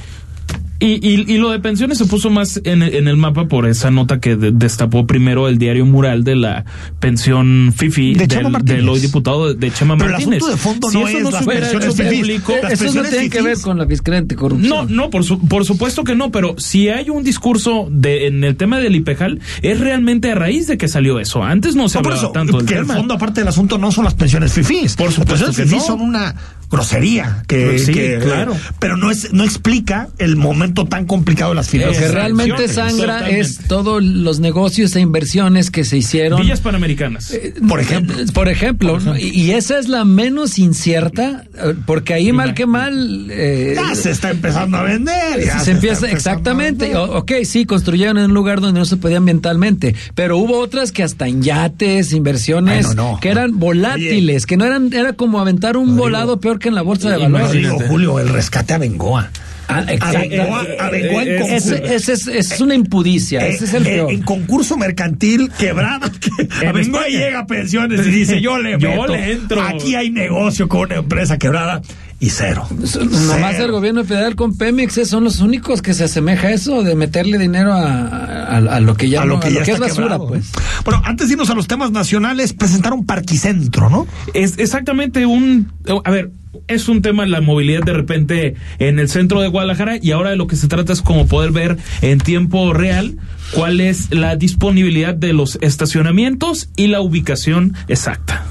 [0.81, 4.21] y, y, lo de pensiones se puso más en, en el mapa por esa nota
[4.21, 6.65] que destapó primero el diario mural de la
[7.01, 10.43] pensión FIFI de del, del, hoy diputado de, Chema Pero Martínez.
[10.43, 13.79] el asunto de fondo no es las pensiones público, Eso no tiene que ver con
[13.79, 14.69] la fiscalía corrupción.
[14.69, 18.45] No, no, por, su, por supuesto que no, pero si hay un discurso de en
[18.45, 21.43] el tema del IPEJAL, es realmente a raíz de que salió eso.
[21.43, 22.95] Antes no se no, hablaba eso, tanto del que tema.
[22.95, 24.97] el fondo, aparte del asunto, no son las pensiones FIFIs.
[24.97, 25.97] Por supuesto las que pensiones no.
[25.97, 26.35] son una
[26.75, 28.57] grosería que, Sí, que- claro.
[28.79, 32.69] pero no es no explica el momento tan complicado de las Lo finanzas que realmente
[32.69, 33.41] sangra totalmente.
[33.41, 36.41] es todos los negocios e inversiones que se hicieron.
[36.41, 37.33] Villas Panamericanas.
[37.69, 39.17] por ejemplo Eh, Por ejemplo, ¿no?
[39.17, 43.29] y y esa es la menos incierta, eh, porque ahí mal que mal.
[43.31, 46.95] eh, ya se está empezando a vender ya se empieza, exactamente.
[46.97, 50.93] O- ok, sí, construyeron en un lugar donde no se podía ambientalmente, pero hubo otras
[50.93, 53.21] que hasta en yates, inversiones, Ay, no, no.
[53.21, 56.83] que eran volátiles, que no eran, era como aventar un volado peor que en la
[56.83, 57.47] bolsa de valores.
[57.49, 59.31] Rodrigo, Julio el rescate a Bengoa
[59.67, 60.19] Ah, a exacto.
[60.29, 61.75] Bengoa, a Bengoa en concurso.
[61.75, 64.11] Ese, ese es, es una impudicia, ese es el Eh, eh, peor.
[64.13, 69.07] en concurso mercantil quebrada que Bengoa llega a pensiones y dice yo le Yo meto.
[69.17, 69.63] le entro.
[69.63, 71.81] aquí hay negocio con una empresa quebrada
[72.21, 73.65] y cero Nomás Cero.
[73.67, 76.95] el gobierno federal con Pemex eh, son los únicos que se asemeja a eso de
[76.95, 79.65] meterle dinero a, a- a lo que ya, a lo no- que, a ya lo
[79.65, 80.53] que es basura, quebrado, pues.
[80.55, 80.63] ¿no?
[80.85, 84.07] Bueno, antes de irnos a los temas nacionales, presentaron Parquicentro, ¿no?
[84.33, 85.73] Es exactamente un.
[86.05, 86.31] A ver,
[86.69, 90.37] es un tema la movilidad de repente en el centro de Guadalajara y ahora de
[90.37, 93.17] lo que se trata es como poder ver en tiempo real
[93.53, 98.47] cuál es la disponibilidad de los estacionamientos y la ubicación exacta.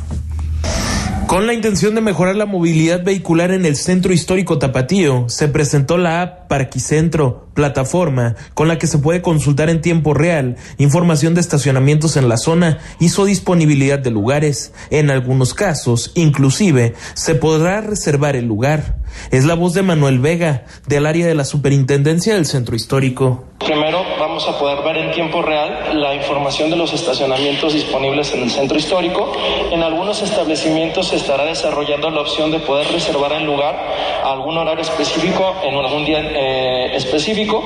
[1.33, 5.97] Con la intención de mejorar la movilidad vehicular en el centro histórico tapatío, se presentó
[5.97, 11.41] la app Parquicentro, plataforma con la que se puede consultar en tiempo real información de
[11.41, 14.73] estacionamientos en la zona y su disponibilidad de lugares.
[14.91, 18.99] En algunos casos, inclusive, se podrá reservar el lugar.
[19.31, 23.45] Es la voz de Manuel Vega, del área de la Superintendencia del Centro Histórico.
[23.59, 28.43] Primero vamos a poder ver en tiempo real la información de los estacionamientos disponibles en
[28.43, 29.31] el centro histórico.
[29.71, 33.75] En algunos establecimientos se estará desarrollando la opción de poder reservar el lugar
[34.23, 37.63] a algún horario específico en algún día eh, específico.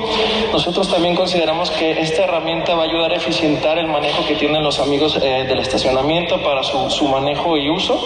[0.52, 4.62] Nosotros también consideramos que esta herramienta va a ayudar a eficientar el manejo que tienen
[4.62, 8.00] los amigos eh, del estacionamiento para su, su manejo y uso.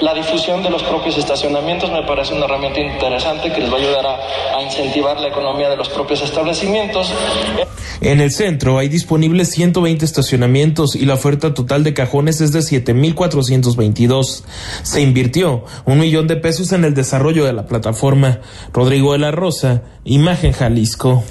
[0.00, 3.80] La difusión de los propios estacionamientos me parece una herramienta interesante que les va a
[3.80, 7.12] ayudar a, a incentivar la economía de los propios establecimientos.
[8.00, 12.60] En el centro hay disponibles 120 estacionamientos y la oferta total de cajones es de
[12.60, 14.44] 7.422.
[14.82, 18.40] Se invirtió un millón de pesos en el desarrollo de la plataforma.
[18.72, 21.24] Rodrigo de la Rosa, Imagen Jalisco.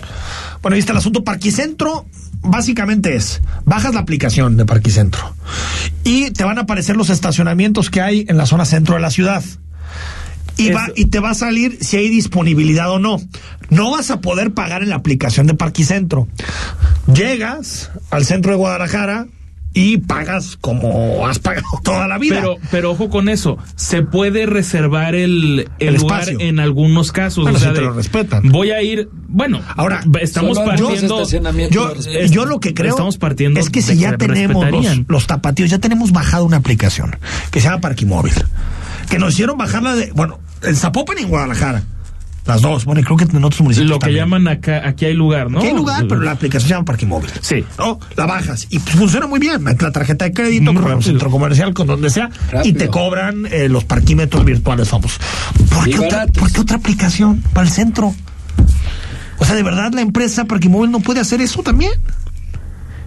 [0.61, 2.05] Bueno, ahí está el asunto Parquicentro.
[2.41, 5.33] Básicamente es, bajas la aplicación de Parquicentro
[6.03, 9.11] y te van a aparecer los estacionamientos que hay en la zona centro de la
[9.11, 9.43] ciudad.
[10.57, 13.19] Y, va, y te va a salir si hay disponibilidad o no.
[13.69, 16.27] No vas a poder pagar en la aplicación de Parquicentro.
[17.13, 19.27] Llegas al centro de Guadalajara
[19.75, 22.35] y pagas como has pagado toda la vida.
[22.35, 26.39] Pero, pero ojo con eso, se puede reservar el, el, El lugar espacio.
[26.47, 27.43] en algunos casos.
[27.43, 28.49] Bueno, o sea, si te de- lo respetan.
[28.49, 31.25] Voy a ir, bueno, Ahora, estamos partiendo.
[31.71, 31.93] yo,
[32.29, 35.71] yo lo que creo Estamos partiendo es que si ya que tenemos los, los tapatíos,
[35.71, 37.15] ya tenemos bajado una aplicación
[37.49, 38.33] que se llama Parquimóvil,
[39.09, 41.83] que nos hicieron bajarla de, bueno, en Zapopan y en Guadalajara,
[42.45, 44.23] las dos, bueno, y creo que en otros municipios Lo que también.
[44.25, 45.59] llaman acá, aquí hay lugar, ¿no?
[45.59, 47.29] Aquí hay lugar, pero la aplicación se llama Parquimóvil.
[47.41, 47.63] Sí.
[47.77, 47.99] ¿no?
[48.17, 49.63] La bajas y pues, funciona muy bien.
[49.63, 51.09] Metes la tarjeta de crédito Muy con un rápido.
[51.11, 52.29] centro comercial, con donde sea,
[52.65, 55.19] y te cobran eh, los parquímetros virtuales famosos.
[55.73, 58.13] ¿Por qué, otra, por qué otra aplicación para el centro?
[59.39, 61.91] O sea, ¿de verdad la empresa Parquimóvil no puede hacer eso también?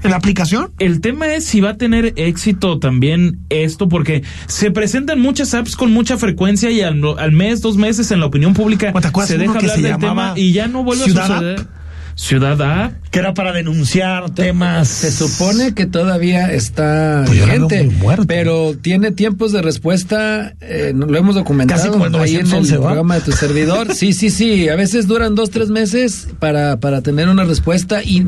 [0.07, 0.71] ¿En la aplicación?
[0.79, 5.75] El tema es si va a tener éxito también esto, porque se presentan muchas apps
[5.75, 9.31] con mucha frecuencia y al, al mes, dos meses en la opinión pública ¿Te acuerdas
[9.31, 11.67] se deja hablar del tema y ya no vuelve Ciudad a suceder.
[12.15, 12.93] Ciudad App.
[13.17, 14.89] Que era para denunciar temas.
[14.89, 17.91] Se supone que todavía está Pues vigente,
[18.27, 22.77] pero tiene tiempos de respuesta, eh, lo hemos documentado Casi como ahí en el 911,
[22.77, 22.83] ¿va?
[22.89, 23.95] programa de tu servidor.
[23.95, 28.23] Sí, sí, sí, a veces duran dos, tres meses para, para tener una respuesta y,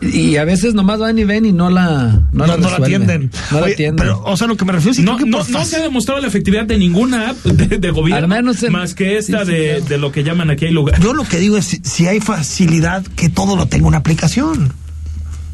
[0.00, 2.78] y a veces nomás van y ven y no la, no, No, la no la
[2.78, 3.02] resuelven.
[3.02, 3.30] atienden.
[3.50, 3.96] No la Oye, atienden.
[4.06, 5.80] Pero, o sea, lo que me refiero es que No, que no, no se ha
[5.82, 9.40] demostrado la efectividad de ninguna app de, de gobierno, Al menos en- más que esta
[9.44, 9.84] sí, sí, de, claro.
[9.84, 10.98] de lo que llaman aquí hay lugar.
[11.02, 14.13] Yo lo que digo es si, si hay facilidad que todo lo tenga una aplicación.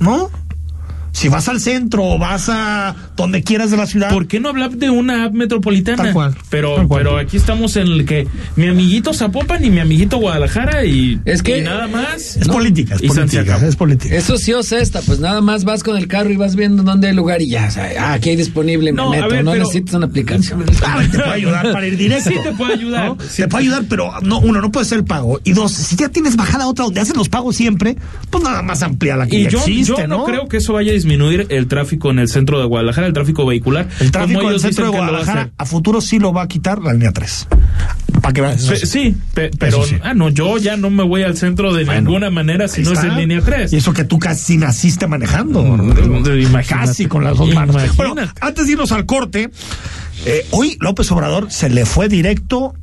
[0.00, 0.30] ¿No?
[1.12, 4.10] Si vas al centro o vas a donde quieras de la ciudad.
[4.10, 5.96] ¿Por qué no hablar de una app metropolitana?
[6.04, 6.34] Tal cual.
[6.50, 7.02] Pero, Tal cual.
[7.02, 11.42] pero aquí estamos en el que mi amiguito Zapopan y mi amiguito Guadalajara y, Es
[11.42, 12.36] que- y nada más.
[12.36, 12.52] Es ¿no?
[12.54, 14.14] política, es Y política, es política.
[14.14, 17.08] Eso sí o esta, pues nada más vas con el carro y vas viendo dónde
[17.08, 19.44] hay lugar y ya, o sea, ah, aquí hay disponible, me No, a meto, ver,
[19.44, 20.62] no pero- necesitas una aplicación.
[20.62, 22.30] Claro, te puede ayudar para ir directo.
[22.30, 23.06] Sí, te puede ayudar.
[23.08, 23.18] ¿no?
[23.28, 25.40] Sí, te puede ayudar, pero no, uno, no puede ser el pago.
[25.44, 27.96] Y dos, si ya tienes bajada otra donde hacen los pagos siempre,
[28.30, 30.24] pues nada más amplía la que Y ya yo, existe, yo no, ¿no?
[30.24, 33.44] creo que eso vaya a disminuir el tráfico en el centro de Guadalajara, el tráfico
[33.46, 33.88] vehicular.
[34.00, 36.80] El tráfico del ellos centro de a Guadalajara a futuro sí lo va a quitar
[36.80, 37.48] la línea 3.
[38.20, 39.96] Para que Sí, pe- pero sí.
[40.02, 42.92] ah no, yo ya no me voy al centro de Bueno, ninguna manera si no
[42.92, 43.72] es en línea 3.
[43.72, 45.62] Y eso que tú casi naciste manejando.
[45.76, 46.16] Rodrigo.
[46.36, 46.86] imagínate.
[46.86, 47.76] Casi con las dos manos.
[47.96, 49.50] Bueno, antes de irnos al corte,
[50.26, 52.74] eh, hoy López Obrador se le fue directo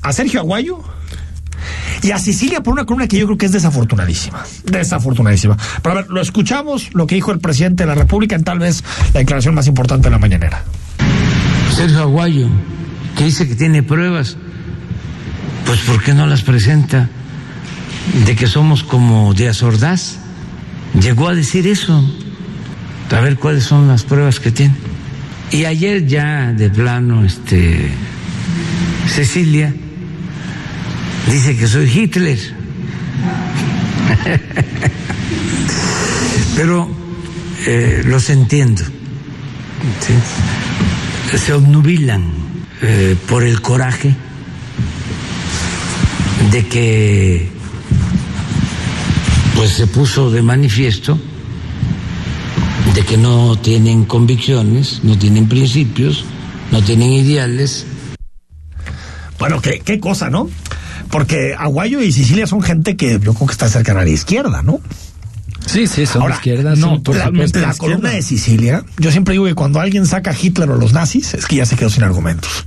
[0.00, 0.78] a Sergio Aguayo
[2.02, 4.42] y a Sicilia por una columna que yo creo que es desafortunadísima.
[4.64, 5.56] Desafortunadísima.
[5.82, 8.58] Pero a ver, lo escuchamos, lo que dijo el presidente de la República en tal
[8.58, 8.82] vez
[9.14, 10.64] la declaración más importante de la mañanera.
[11.74, 12.48] Sergio Aguayo,
[13.16, 14.36] que dice que tiene pruebas,
[15.64, 17.08] pues ¿por qué no las presenta?
[18.26, 20.18] De que somos como Díaz Ordaz.
[21.00, 22.04] Llegó a decir eso.
[23.10, 24.74] A ver cuáles son las pruebas que tiene.
[25.50, 27.90] Y ayer ya de plano, este,
[29.06, 29.74] Cecilia
[31.30, 32.38] dice que soy Hitler.
[36.56, 36.88] Pero
[37.66, 38.82] eh, los entiendo.
[41.36, 42.30] se obnubilan
[42.82, 44.14] eh, por el coraje
[46.50, 47.48] de que
[49.54, 51.18] pues se puso de manifiesto
[52.94, 56.24] de que no tienen convicciones, no tienen principios,
[56.70, 57.86] no tienen ideales.
[59.38, 60.50] Bueno, qué, qué cosa, ¿no?
[61.12, 64.62] Porque Aguayo y Sicilia son gente que yo creo que está cerca a la izquierda,
[64.62, 64.80] ¿no?
[65.66, 66.74] Sí, sí, son Ahora, de izquierda.
[66.74, 70.70] no, son la, columna de Sicilia, yo siempre digo que cuando alguien saca a Hitler
[70.70, 72.64] o los nazis, es que ya se quedó sin argumentos.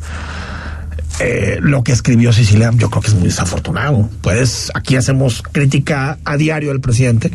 [1.20, 4.10] Eh, lo que escribió Sicilia, yo creo que es muy desafortunado.
[4.22, 7.32] Pues aquí hacemos crítica a diario del presidente,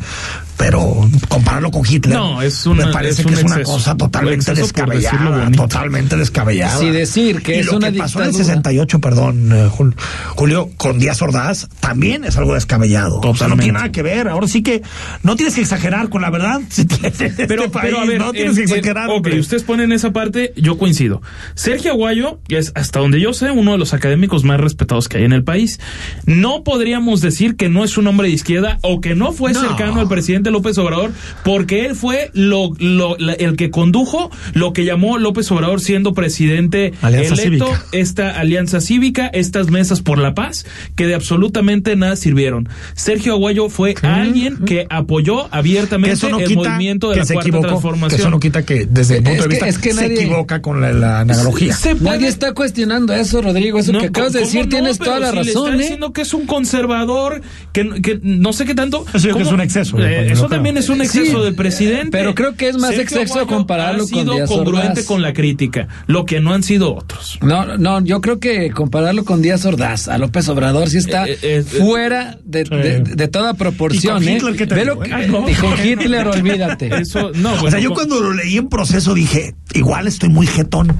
[0.61, 3.73] pero compararlo con Hitler, No, es una- me parece es que un es una exceso.
[3.73, 6.79] cosa totalmente descabellada, totalmente descabellada.
[6.79, 8.55] Sí, decir que Y es lo una que pasó en el dictadura.
[8.55, 9.95] 68, perdón, eh, Jul-
[10.37, 13.21] Julio, con Díaz Ordaz, también es algo descabellado.
[13.23, 14.29] O sea, no tiene nada que ver.
[14.29, 14.83] Ahora sí que
[15.23, 16.61] no tienes que exagerar con la verdad.
[16.71, 19.09] Si este Pero, país, pero a ver, no tienes en- que en- exagerar.
[19.09, 21.23] ok, ustedes ponen esa parte, yo coincido.
[21.55, 25.25] Sergio Aguayo es, hasta donde yo sé, uno de los académicos más respetados que hay
[25.25, 25.81] en el país.
[26.27, 29.61] No podríamos decir que no es un hombre de izquierda o que no fue No.
[29.63, 31.11] cercano al presidente López Obrador,
[31.45, 36.13] porque él fue lo, lo- la- el que condujo lo que llamó López Obrador siendo
[36.15, 37.85] presidente Alianza electo, Cívica.
[37.93, 42.69] esta alianza cívica, estas mesas por la paz, que de absolutamente nada sirvieron.
[42.95, 47.49] Sergio Aguayo fue alguien que apoyó abiertamente eso no el movimiento de la se cuarta
[47.49, 48.11] equivocó, transformación.
[48.17, 50.03] que eso no quita que desde el punto Es de que- vista es que se
[50.09, 51.75] nadie- equivoca con la, la analogía.
[51.75, 53.79] Se puede- Nadie está cuestionando eso, Rodrigo.
[53.79, 54.69] Eso No, que acabas de ¿cómo decir, no?
[54.69, 55.79] tienes toda la si le razón, está ¿eh?
[55.79, 57.41] diciendo que es un conservador,
[57.73, 59.05] que, que no sé qué tanto.
[59.15, 59.47] Eso yo creo que ¿Cómo?
[59.51, 62.09] es un exceso, Eh, eso también es un exceso Sí, del presidente.
[62.11, 65.05] pero creo que es más Sergio exceso Aguayo compararlo ha con sido Díaz congruente Ordaz.
[65.07, 67.39] con la crítica, lo que no han sido otros.
[67.43, 71.33] No, no, yo creo que compararlo con Díaz Ordaz, a López Obrador, sí está Eh,
[71.33, 74.23] eh, eh, fuera de, de- de toda proporción.
[74.23, 74.37] ¿Y con ¿eh?
[74.37, 75.49] Hitler qué te Ve digo, lo que- no.
[75.49, 77.01] y con Hitler, olvídate.
[77.01, 80.29] Eso, no, o bueno, sea, yo con- cuando lo leí en proceso dije, igual estoy
[80.29, 80.97] muy jetón.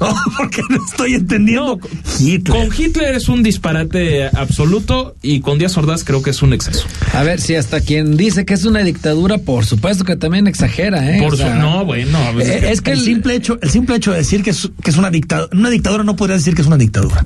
[0.10, 1.78] No, porque no estoy entendiendo.
[2.18, 2.56] Hitler.
[2.68, 6.86] Con Hitler es un disparate absoluto y con Díaz Ordaz creo que es un exceso.
[7.14, 11.16] A ver, si hasta quien dice que es una dictadura, por supuesto que también exagera,
[11.16, 11.20] ¿eh?
[11.22, 12.18] Por O sea, su, no, bueno.
[12.32, 14.70] pues, eh, es que el el- simple hecho, el simple hecho de decir que es,
[14.82, 17.24] que es una dictadura, una dictadura no podría decir que es una dictadura.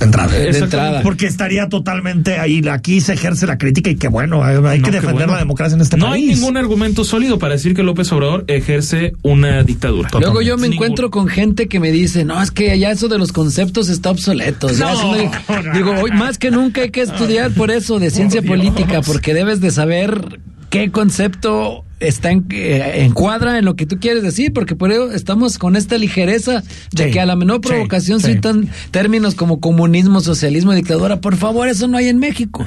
[0.00, 0.32] De entrada.
[0.32, 1.02] de entrada.
[1.02, 4.86] Porque estaría totalmente ahí, aquí se ejerce la crítica y que bueno, hay, hay No,
[4.86, 5.32] que defender bueno.
[5.34, 6.28] la democracia en este no país.
[6.30, 10.08] hay ningún argumento sólido para decir que López Obrador ejerce una dictadura.
[10.18, 13.18] Luego yo me encuentro con gente que me dice, no, es que ya eso de
[13.18, 14.68] los conceptos está obsoleto.
[14.72, 19.02] No, no- digo, hoy más que nunca hay que estudiar por eso de ciencia política,
[19.02, 24.22] porque debes de saber qué concepto está en, eh, encuadra en lo que tú quieres
[24.22, 26.62] decir, porque por ello estamos con esta ligereza
[26.92, 28.32] de Sí, que a la menor provocación sí.
[28.34, 31.20] citan términos como comunismo, socialismo, dictadura.
[31.20, 32.64] Por favor, eso no hay en México.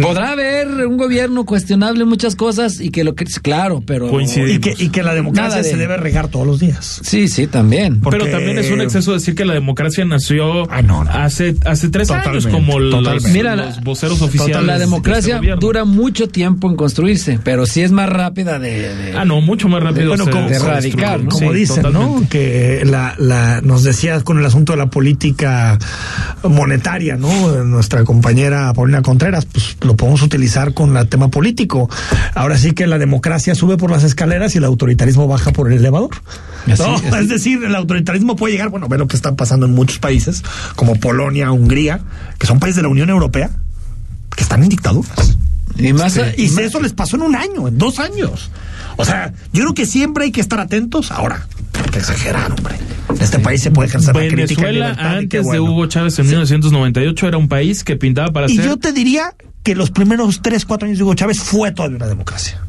[0.00, 4.52] Podrá haber un gobierno cuestionable en muchas cosas y que lo que claro, pero Coincide.
[4.54, 7.00] Y que, y que la democracia de- se debe regar todos los días.
[7.04, 8.00] Sí, sí, también.
[8.00, 11.10] Porque- Pero también es un exceso decir que la democracia nació Ah, no, no.
[11.10, 13.24] hace hace tres Totalmente, años como los.
[13.32, 14.64] Mira, los voceros oficiales.
[14.66, 15.60] la de democracia este gobierno.
[15.60, 19.68] dura mucho tiempo en construirse, pero sí es más rápida de de, Ah, no, mucho
[19.68, 20.08] más rápido.
[20.08, 20.58] bueno, se- como, se
[21.28, 22.22] como- Sí, dicen, ¿no?
[22.28, 25.78] Que la, la, nos decías con el asunto de la política
[26.44, 27.64] monetaria, ¿no?
[27.64, 31.88] Nuestra compañera Paulina Contreras, pues lo podemos utilizar con el tema político.
[32.34, 35.78] Ahora sí que la democracia sube por las escaleras y el autoritarismo baja por el
[35.78, 36.10] elevador.
[36.70, 36.96] Así, ¿no?
[36.96, 37.06] así.
[37.20, 40.42] Es decir, el autoritarismo puede llegar, bueno, ve lo que está pasando en muchos países,
[40.74, 42.00] como Polonia, Hungría,
[42.38, 43.50] que son países de la Unión Europea,
[44.36, 45.38] que están en dictaduras.
[45.78, 48.50] Y más, y y más- eso les pasó en un año, en dos años.
[48.96, 51.10] O sea, yo creo que siempre hay que estar atentos.
[51.10, 51.46] Ahora,
[51.84, 52.74] hay que exagerar, hombre.
[53.10, 54.96] En este país se puede ejercer la crítica en Venezuela, y
[55.28, 55.60] qué antes de.
[55.60, 58.64] Hugo Chávez en 1998, era un país que pintaba para Y ser.
[58.66, 62.06] yo te diría que los primeros tres, cuatro años de Hugo Chávez fue todavía una
[62.06, 62.60] democracia.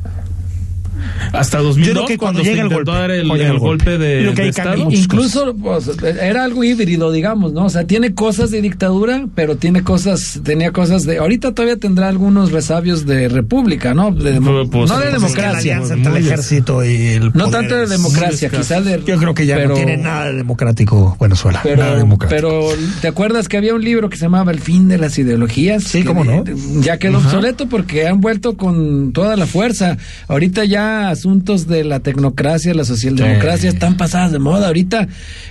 [1.33, 3.49] Hasta Yo 2002, creo que cuando se llega el intentó golpe, dar el, cuando llega
[3.49, 3.97] el el golpe.
[3.97, 4.77] de, Creo que de Estado.
[4.85, 5.89] muchas Incluso pues,
[6.21, 7.65] era algo híbrido, digamos, ¿no?
[7.65, 11.17] O sea, tiene cosas de dictadura, pero tiene cosas, tenía cosas de.
[11.17, 14.11] Ahorita todavía tendrá algunos resabios de república, ¿no?
[14.11, 15.75] De demo- Pues, no de pues, democracia.
[15.77, 19.01] alianza entre el ejército y el No tanto de es democracia, quizás de.
[19.05, 21.61] Yo creo que ya pero- no tiene nada de democrático Venezuela.
[21.63, 22.49] nada Pero, democrático.
[22.49, 22.69] pero,
[23.01, 25.83] ¿te acuerdas que había un libro que se llamaba El fin de las ideologías?
[25.83, 26.43] Sí, Que cómo no.
[26.81, 29.97] Ya quedó obsoleto porque han vuelto con toda la fuerza.
[30.27, 34.67] Ahorita ya asuntos de la tecnocracia, la socialdemocracia están pasadas de moda.
[34.67, 35.07] Ahorita,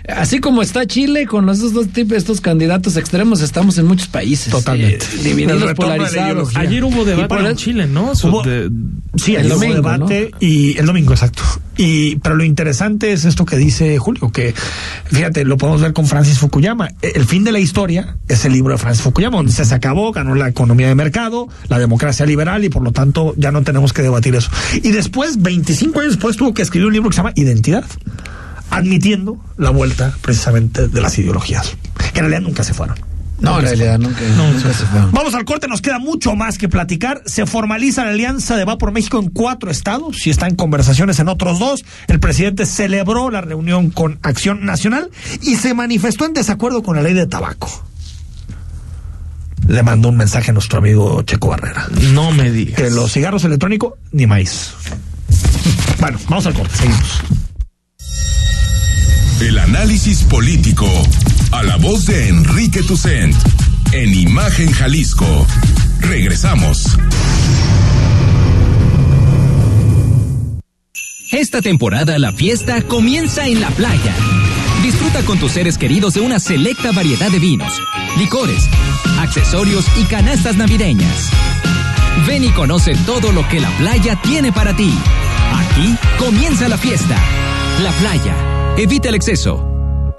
[0.09, 4.09] así como está Chile con los, estos dos tipos, estos candidatos extremos, estamos en muchos
[4.09, 4.53] países.
[4.53, 5.05] Totalmente.
[5.05, 6.57] eh, divididos, de polarizados.
[6.57, 8.13] Ayer hubo debate por en Chile, ¿no?
[8.13, 8.71] Hubo- de-
[9.17, 11.43] Sí, El el domingo, debate y el domingo, exacto.
[11.79, 14.55] Y pero lo interesante es esto que dice Julio, que
[15.07, 16.89] fíjate, lo podemos ver con Francis Fukuyama.
[17.03, 20.35] El fin de la historia es el libro de Francis Fukuyama, donde se acabó, ganó
[20.35, 24.03] la economía de mercado, la democracia liberal y por lo tanto ya no tenemos que
[24.03, 24.51] debatir eso.
[24.75, 27.85] Y después, 25 años después, tuvo que escribir un libro que se llama Identidad,
[28.71, 31.77] admitiendo la vuelta precisamente de las ideologías,
[32.13, 32.97] que en realidad nunca se fueron.
[33.39, 35.01] No, en realidad nunca, nunca se fue.
[35.13, 37.23] Vamos al corte, nos queda mucho más que platicar.
[37.27, 41.21] Se formaliza la alianza de Va por México en cuatro estados y está en conversaciones
[41.21, 41.85] en otros dos.
[42.09, 45.11] El presidente celebró la reunión con Acción Nacional
[45.43, 47.69] y se manifestó en desacuerdo con la ley de tabaco.
[49.69, 51.87] Le mandó un mensaje a nuestro amigo Checo Barrera.
[52.15, 52.81] No me digas.
[52.81, 54.73] Que los cigarros electrónicos ni maíz.
[56.01, 57.23] Bueno, vamos al corte, seguimos.
[59.41, 60.89] El análisis político.
[61.53, 63.35] A la voz de Enrique Tucent.
[63.93, 65.47] En Imagen Jalisco.
[66.01, 66.97] Regresamos.
[71.33, 74.15] Esta temporada la fiesta comienza en la playa.
[74.83, 77.73] Disfruta con tus seres queridos de una selecta variedad de vinos,
[78.17, 78.63] licores,
[79.19, 81.31] accesorios y canastas navideñas.
[82.27, 84.93] Ven y conoce todo lo que la playa tiene para ti.
[85.53, 87.17] Aquí comienza la fiesta.
[87.83, 88.35] La playa.
[88.77, 90.17] Evita el exceso.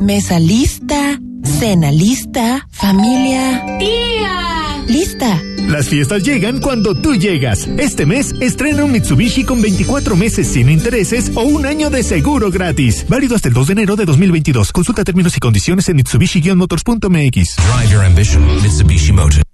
[0.00, 3.78] Mesa lista, cena lista, familia.
[3.78, 4.84] ¡Tía!
[4.86, 5.40] Lista.
[5.68, 7.66] Las fiestas llegan cuando tú llegas.
[7.78, 12.50] Este mes estrena un Mitsubishi con 24 meses sin intereses o un año de seguro
[12.50, 13.06] gratis.
[13.08, 14.72] Válido hasta el 2 de enero de 2022.
[14.72, 17.56] Consulta términos y condiciones en mitsubishi-motors.mx.
[17.56, 19.53] Drive your ambition, Mitsubishi Motors.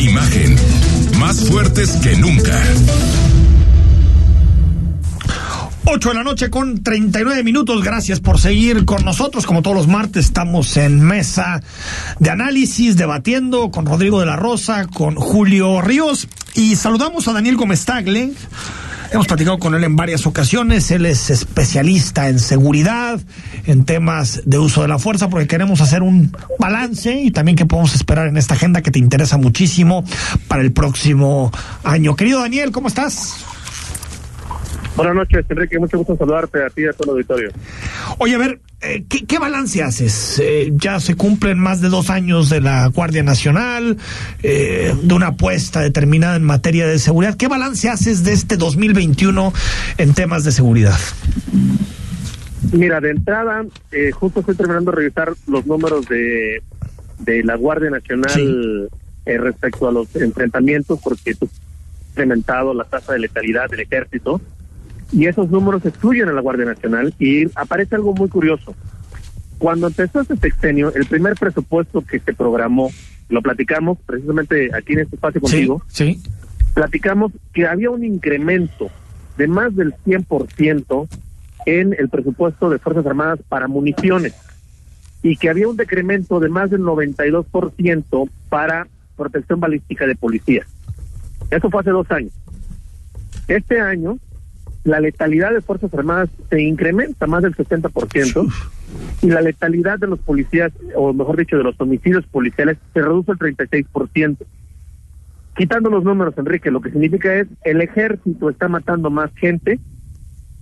[0.00, 0.56] Imagen.
[1.18, 2.58] Más fuertes que nunca.
[5.84, 7.84] 8 de la noche con 39 minutos.
[7.84, 9.44] Gracias por seguir con nosotros.
[9.44, 11.62] Como todos los martes, estamos en mesa
[12.18, 16.28] de análisis, debatiendo con Rodrigo de la Rosa, con Julio Ríos.
[16.54, 18.32] Y saludamos a Daniel Gómez Tagle.
[19.12, 20.88] Hemos platicado con él en varias ocasiones.
[20.92, 23.20] Él es especialista en seguridad,
[23.66, 26.30] en temas de uso de la fuerza, porque queremos hacer un
[26.60, 30.04] balance y también qué podemos esperar en esta agenda que te interesa muchísimo
[30.46, 31.50] para el próximo
[31.82, 32.14] año.
[32.14, 33.44] Querido Daniel, ¿cómo estás?
[34.94, 35.78] Buenas noches, Enrique.
[35.80, 37.50] Mucho gusto saludarte a ti y a todo el auditorio.
[38.18, 40.40] Oye, a ver, eh, ¿qué, ¿qué, balance haces?
[40.42, 43.98] Eh, ya se cumplen más de dos años de la Guardia Nacional,
[44.42, 47.36] eh, de una apuesta determinada en materia de seguridad.
[47.36, 49.52] ¿Qué balance haces de este 2021
[49.98, 50.98] en temas de seguridad?
[52.72, 56.62] Mira, de entrada, eh, justo estoy terminando de revisar los números de,
[57.18, 58.88] de la Guardia Nacional sí.
[59.26, 61.48] respecto a los enfrentamientos, porque tú
[62.10, 64.40] incrementado la tasa de letalidad del ejército
[65.12, 68.74] y esos números excluyen a la Guardia Nacional y aparece algo muy curioso.
[69.58, 72.90] Cuando empezó este sexenio, el primer presupuesto que se programó,
[73.28, 76.30] lo platicamos precisamente aquí en este espacio contigo, sí, sí.
[76.74, 78.90] platicamos que había un incremento
[79.36, 81.08] de más del 100%
[81.66, 84.34] en el presupuesto de Fuerzas Armadas para municiones
[85.22, 90.66] y que había un decremento de más del 92% para protección balística de policías.
[91.50, 92.32] Eso fue hace dos años.
[93.46, 94.18] Este año
[94.84, 98.52] la letalidad de Fuerzas Armadas se incrementa más del 60%
[99.22, 103.32] y la letalidad de los policías, o mejor dicho, de los homicidios policiales, se reduce
[103.32, 104.36] al 36%.
[105.56, 109.78] Quitando los números, Enrique, lo que significa es el ejército está matando más gente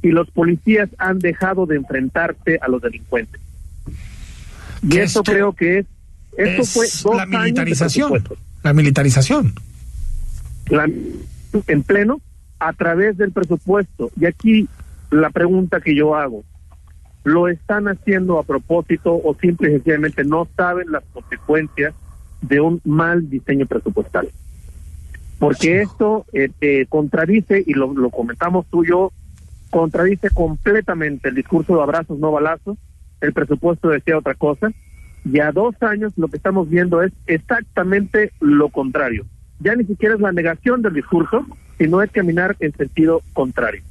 [0.02, 3.40] y los policías han dejado de enfrentarse a los delincuentes.
[4.82, 5.86] Y eso creo que es,
[6.36, 8.24] esto es fue dos la militarización.
[8.62, 9.54] La militarización.
[10.70, 10.88] La,
[11.66, 12.20] en pleno
[12.58, 14.10] a través del presupuesto.
[14.18, 14.68] Y aquí
[15.10, 16.44] la pregunta que yo hago,
[17.24, 21.94] ¿lo están haciendo a propósito o simple y sencillamente no saben las consecuencias
[22.42, 24.28] de un mal diseño presupuestal?
[25.38, 29.12] Porque esto eh, eh, contradice, y lo, lo comentamos tú y yo,
[29.70, 32.76] contradice completamente el discurso de abrazos, no balazos,
[33.20, 34.70] el presupuesto decía otra cosa,
[35.24, 39.26] y a dos años lo que estamos viendo es exactamente lo contrario.
[39.60, 41.44] Ya ni siquiera es la negación del discurso,
[41.78, 43.82] sino es caminar en sentido contrario.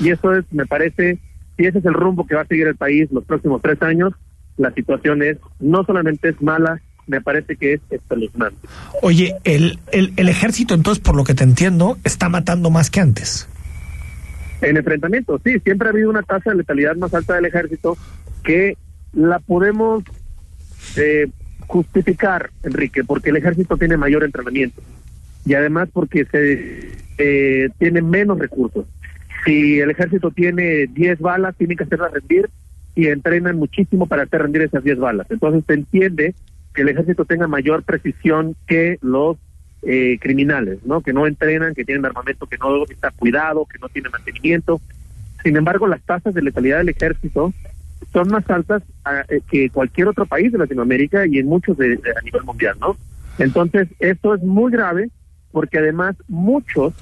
[0.00, 1.18] Y eso es, me parece,
[1.56, 4.14] si ese es el rumbo que va a seguir el país los próximos tres años,
[4.56, 8.68] la situación es, no solamente es mala, me parece que es espeluznante.
[9.02, 13.00] Oye, el, el, el ejército entonces, por lo que te entiendo, está matando más que
[13.00, 13.48] antes.
[14.60, 17.98] En enfrentamiento, sí, siempre ha habido una tasa de letalidad más alta del ejército
[18.44, 18.76] que
[19.12, 20.04] la podemos
[20.96, 21.28] eh,
[21.66, 24.80] justificar, Enrique, porque el ejército tiene mayor entrenamiento
[25.44, 28.86] y además porque se eh, tiene menos recursos.
[29.44, 32.48] Si el ejército tiene 10 balas, tiene que hacerlas rendir
[32.94, 35.26] y entrenan muchísimo para hacer rendir esas 10 balas.
[35.30, 36.34] Entonces se entiende
[36.74, 39.36] que el ejército tenga mayor precisión que los
[39.82, 41.00] eh, criminales, ¿no?
[41.00, 44.80] Que no entrenan, que tienen armamento que no está cuidado, que no tiene mantenimiento.
[45.42, 47.52] Sin embargo, las tasas de letalidad del ejército
[48.12, 51.96] son más altas a, eh, que cualquier otro país de Latinoamérica y en muchos de,
[51.96, 52.96] de, a nivel mundial, ¿no?
[53.38, 55.10] Entonces, esto es muy grave
[55.52, 56.94] porque además muchos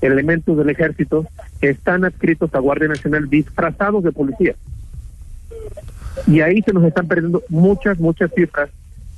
[0.00, 1.26] elementos del ejército
[1.60, 4.54] están adscritos a Guardia Nacional disfrazados de policía.
[6.26, 8.70] Y ahí se nos están perdiendo muchas, muchas cifras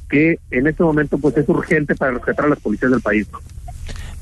[0.09, 3.27] que en este momento pues es urgente para rescatar a las policías del país.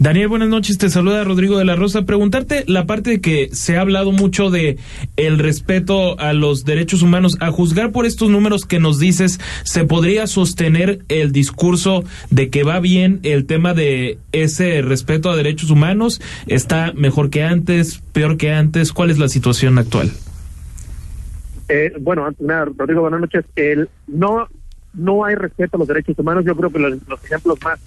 [0.01, 0.77] Daniel, buenas noches.
[0.77, 2.03] Te saluda Rodrigo de la Rosa.
[2.03, 4.77] Preguntarte la parte de que se ha hablado mucho de
[5.17, 7.37] el respeto a los derechos humanos.
[7.41, 12.65] A juzgar por estos números que nos dices, ¿se podría sostener el discurso de que
[12.65, 16.21] va bien el tema de ese respeto a derechos humanos?
[16.49, 18.93] ¿Está mejor que antes, peor que antes?
[18.93, 20.11] ¿Cuál es la situación actual?
[21.69, 23.45] Eh, bueno, nada, Rodrigo, buenas noches.
[23.55, 24.49] El, no,
[24.93, 26.45] no hay respeto a los derechos humanos.
[26.45, 27.79] Yo creo que los, los ejemplos más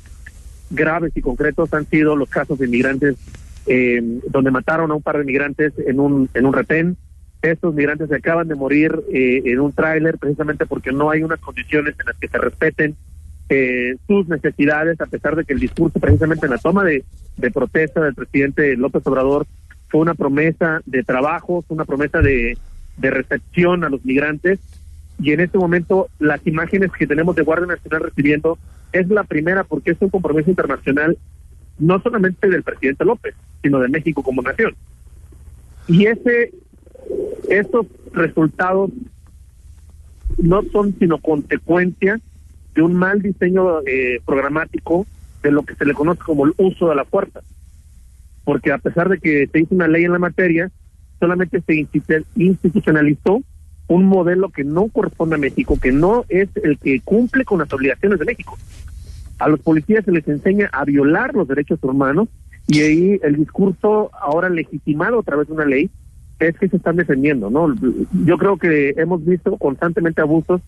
[0.70, 3.16] graves y concretos han sido los casos de inmigrantes
[3.66, 6.98] eh, donde mataron a un par de migrantes en un en un retén.
[7.42, 11.96] Estos migrantes acaban de morir eh, en un tráiler precisamente porque no hay unas condiciones
[12.00, 12.96] en las que se respeten
[13.50, 17.04] eh, sus necesidades, a pesar de que el discurso precisamente en la toma de,
[17.38, 19.46] de protesta del presidente López Obrador
[19.90, 22.58] fue una promesa de trabajo, una promesa de,
[22.98, 24.60] de recepción a los migrantes
[25.20, 28.58] y en este momento las imágenes que tenemos de Guardia Nacional recibiendo
[28.92, 31.18] es la primera porque es un compromiso internacional
[31.80, 34.76] no solamente del presidente López, sino de México como nación.
[35.88, 36.54] Y ese
[37.50, 38.92] estos resultados
[40.38, 42.20] no son sino consecuencia
[42.76, 45.08] de un mal diseño eh, programático
[45.42, 47.42] de lo que se le conoce como el uso de la fuerza.
[48.44, 50.70] Porque a pesar de que se hizo una ley en la materia,
[51.20, 53.42] solamente se institu- institucionalizó
[53.88, 57.72] un modelo que no corresponde a México, que no es el que cumple con las
[57.72, 58.58] obligaciones de México.
[59.40, 62.28] A los policías se les enseña a violar los derechos humanos
[62.68, 65.90] y ahí el discurso ahora legitimado a través de una ley
[66.40, 67.74] es que se están defendiendo, ¿no?
[68.26, 70.62] Yo creo que hemos visto constantemente abusos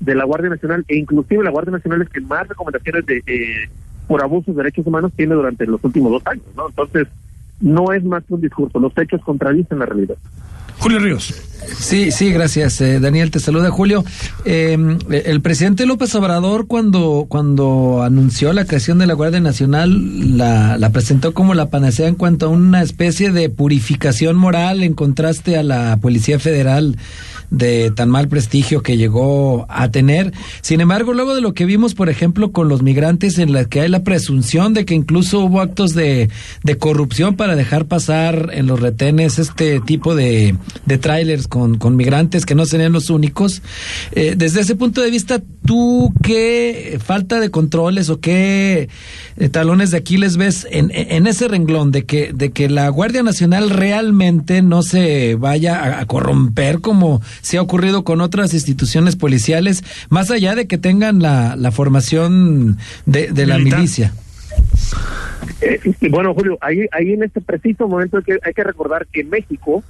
[0.00, 3.68] de la Guardia Nacional e inclusive la Guardia Nacional es que más recomendaciones de eh,
[4.06, 6.68] por abusos de derechos humanos tiene durante los últimos dos años, ¿no?
[6.68, 7.08] Entonces,
[7.60, 10.16] no es más que un discurso, los hechos contradicen la realidad.
[10.78, 11.34] Julio Ríos.
[11.78, 12.80] Sí, sí, gracias.
[12.80, 14.04] eh, Daniel, te saluda Julio.
[14.44, 14.76] Eh,
[15.10, 20.90] el presidente López Obrador, cuando, cuando anunció la creación de la Guardia Nacional, la, la
[20.90, 25.62] presentó como la panacea en cuanto a una especie de purificación moral en contraste a
[25.62, 26.96] la Policía Federal
[27.50, 30.32] de tan mal prestigio que llegó a tener.
[30.60, 33.80] Sin embargo, luego de lo que vimos, por ejemplo, con los migrantes, en la que
[33.80, 36.28] hay la presunción de que incluso hubo actos de,
[36.62, 41.96] de corrupción para dejar pasar en los retenes este tipo de, de trailers con, con
[41.96, 43.62] migrantes que no serían los únicos.
[44.12, 48.88] Eh, desde ese punto de vista, ¿tú qué falta de controles o qué
[49.36, 53.22] eh, talones de Aquiles ves en, en ese renglón de que, de que la Guardia
[53.22, 59.14] Nacional realmente no se vaya a, a corromper como se ha ocurrido con otras instituciones
[59.16, 64.14] policiales, más allá de que tengan la, la formación de, de la milicia?
[65.60, 69.22] Eh, bueno, Julio, ahí, ahí en este preciso momento hay que, hay que recordar que
[69.22, 69.84] México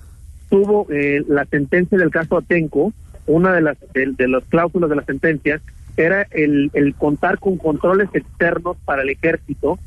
[0.51, 2.93] tuvo eh, la sentencia del caso Atenco,
[3.29, 5.61] una de las de, de las cláusulas de la sentencia
[5.97, 9.79] era el, el contar con controles externos para el ejército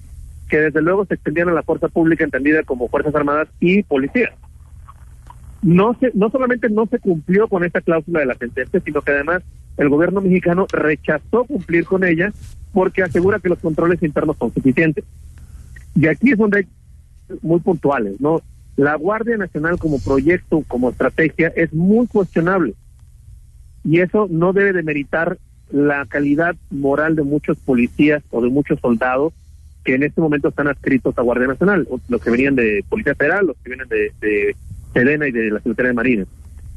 [0.49, 4.33] que desde luego se extendían a la fuerza pública entendida como fuerzas armadas y policías.
[5.61, 9.11] No se, no solamente no se cumplió con esta cláusula de la sentencia, sino que
[9.11, 9.43] además
[9.77, 12.33] el gobierno mexicano rechazó cumplir con ella
[12.73, 15.05] porque asegura que los controles internos son suficientes.
[15.95, 16.67] Y aquí es donde hay
[17.41, 18.41] muy puntuales, ¿no?
[18.75, 22.73] La Guardia Nacional como proyecto, como estrategia, es muy cuestionable.
[23.83, 25.37] Y eso no debe demeritar
[25.71, 29.33] la calidad moral de muchos policías o de muchos soldados
[29.83, 33.47] que en este momento están adscritos a Guardia Nacional, los que venían de Policía Federal,
[33.47, 34.55] los que vienen de, de
[34.93, 36.25] Sedena y de la Secretaría de Marina.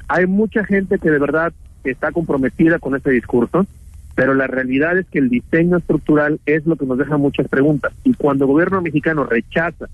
[0.09, 1.53] Hay mucha gente que de verdad
[1.83, 3.67] está comprometida con ese discurso,
[4.15, 7.93] pero la realidad es que el diseño estructural es lo que nos deja muchas preguntas.
[8.05, 9.87] Y cuando el gobierno mexicano rechaza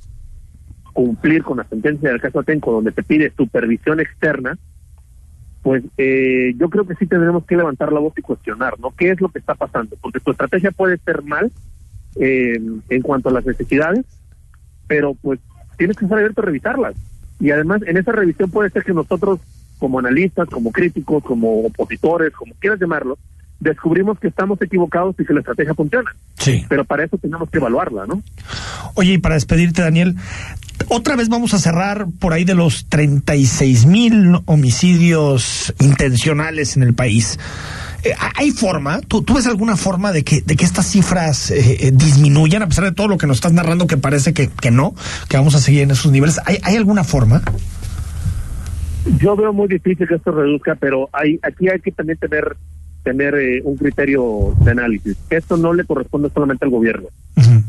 [0.93, 4.59] cumplir con la sentencia del caso Atenco, donde se pide supervisión externa,
[5.63, 8.95] pues eh, yo creo que sí tendremos que levantar la voz y cuestionar, ¿no?
[8.97, 9.97] ¿Qué es lo que está pasando?
[10.01, 11.53] Porque tu estrategia puede ser mal
[12.17, 14.07] eh, en cuanto a las necesidades,
[14.87, 15.39] pero pues
[15.77, 16.95] tienes que estar abierto a revisarlas.
[17.39, 19.41] Y además, en esa revisión puede ser que nosotros,
[19.79, 23.19] como analistas, como críticos, como opositores, como quieras llamarlo,
[23.61, 26.11] descubrimos que estamos equivocados y que la estrategia funciona.
[26.39, 26.65] Sí.
[26.69, 28.23] Pero para eso tenemos que evaluarla, ¿no?
[28.95, 30.17] Oye, y para despedirte, Daniel,
[30.89, 36.95] otra vez vamos a cerrar por ahí de los 36 mil homicidios intencionales en el
[36.95, 37.39] país.
[38.03, 39.01] Eh, ¿Hay forma?
[39.01, 42.69] ¿Tú, ¿Tú ves alguna forma de que, de que estas cifras eh, eh, disminuyan a
[42.69, 44.95] pesar de todo lo que nos estás narrando que parece que, que no,
[45.29, 46.41] que vamos a seguir en esos niveles?
[46.47, 47.43] ¿Hay, ¿Hay alguna forma?
[49.19, 52.57] Yo veo muy difícil que esto reduzca, pero hay, aquí hay que también tener
[53.03, 55.17] tener eh, un criterio de análisis.
[55.31, 57.09] Esto no le corresponde solamente al gobierno,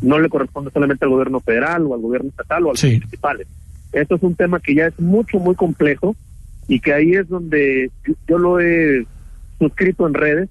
[0.01, 2.93] no le corresponde solamente al gobierno federal o al gobierno estatal o a los Sí.
[2.95, 3.47] municipales.
[3.93, 6.15] Esto es un tema que ya es mucho, muy complejo
[6.67, 9.05] y que ahí es donde yo, yo lo he
[9.59, 10.49] suscrito en redes,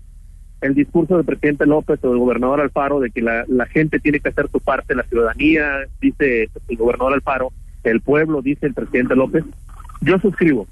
[0.61, 4.21] el discurso del presidente López o del gobernador Alfaro de que la, la gente tiene
[4.21, 5.65] que hacer su parte, la ciudadanía,
[6.03, 7.51] dice el gobernador Alfaro,
[7.83, 9.43] el pueblo, dice el presidente López.
[10.03, 10.67] Yo suscribo.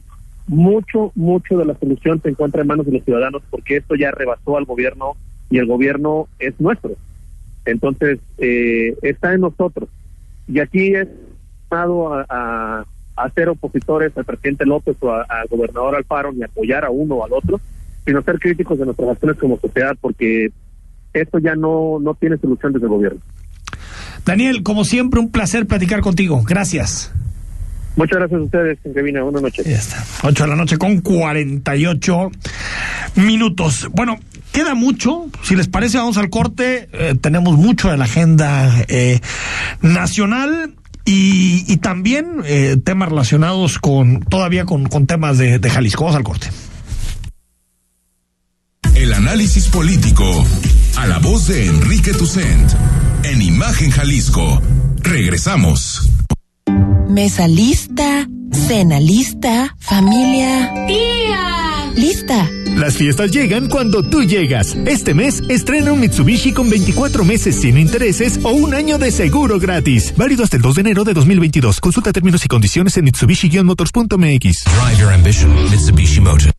[0.49, 4.11] Mucho, mucho de la solución se encuentra en manos de los ciudadanos porque esto ya
[4.11, 5.15] rebasó al gobierno
[5.51, 6.93] y el gobierno es nuestro.
[7.65, 9.89] Entonces, eh, está en nosotros.
[10.47, 11.09] Y aquí es
[11.71, 12.85] llamado a,
[13.35, 17.33] ser opositores al presidente López o al gobernador Alfaro ni apoyar a uno o al
[17.33, 17.61] otro,
[18.07, 20.51] sino ser críticos de nuestras acciones como sociedad porque
[21.13, 23.21] esto ya no, no tiene solución desde el gobierno.
[24.25, 26.43] Daniel, como siempre, un placer platicar contigo.
[26.47, 27.13] Gracias.
[27.99, 29.23] Muchas gracias a ustedes, en cabina.
[29.23, 29.67] Buenas noches.
[29.67, 30.05] Ya está.
[30.23, 32.31] 8 de la noche con 48
[33.17, 33.89] minutos.
[33.91, 34.21] Bueno,
[34.53, 35.27] queda mucho.
[35.43, 36.89] Si les parece, vamos al corte.
[36.93, 39.19] Eh, tenemos mucho de la agenda eh,
[39.83, 40.75] nacional.
[41.05, 46.05] Y, y también eh, temas relacionados con todavía con, con temas de, de Jalisco.
[46.05, 46.51] Vamos al corte.
[48.95, 50.47] El análisis político
[50.97, 52.71] a la voz de Enrique Tucent
[53.25, 54.63] en Imagen Jalisco.
[55.03, 56.09] Regresamos.
[57.09, 60.73] Mesa lista, cena lista, familia.
[60.87, 61.93] ¡Tía!
[61.95, 62.49] Lista.
[62.67, 64.77] La Las fiestas llegan cuando tú llegas.
[64.87, 69.59] Este mes estrena un Mitsubishi con 24 meses sin intereses o un año de seguro
[69.59, 70.15] gratis.
[70.17, 71.81] Válido hasta el 2 de enero de 2022.
[71.81, 74.65] Consulta términos y condiciones en mitsubishi-motors.mx.
[74.65, 76.53] Drive your ambition, Mitsubishi Motors.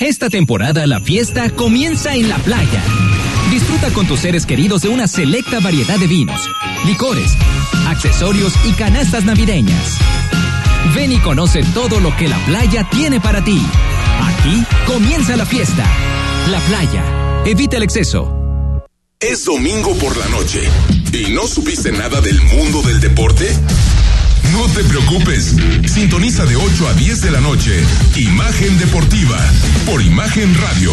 [0.00, 2.82] Esta temporada la fiesta comienza en la playa.
[3.94, 6.40] Con tus seres queridos de una selecta variedad de vinos,
[6.86, 7.32] licores,
[7.88, 9.98] accesorios y canastas navideñas.
[10.94, 13.60] Ven y conoce todo lo que la playa tiene para ti.
[14.20, 15.84] Aquí comienza la fiesta.
[16.50, 17.02] La playa.
[17.44, 18.84] Evita el exceso.
[19.20, 20.62] Es domingo por la noche
[21.12, 23.48] y no supiste nada del mundo del deporte.
[24.52, 27.82] No te preocupes, sintoniza de 8 a 10 de la noche
[28.16, 29.38] Imagen Deportiva
[29.86, 30.92] por Imagen Radio.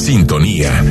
[0.00, 0.82] Sintonía.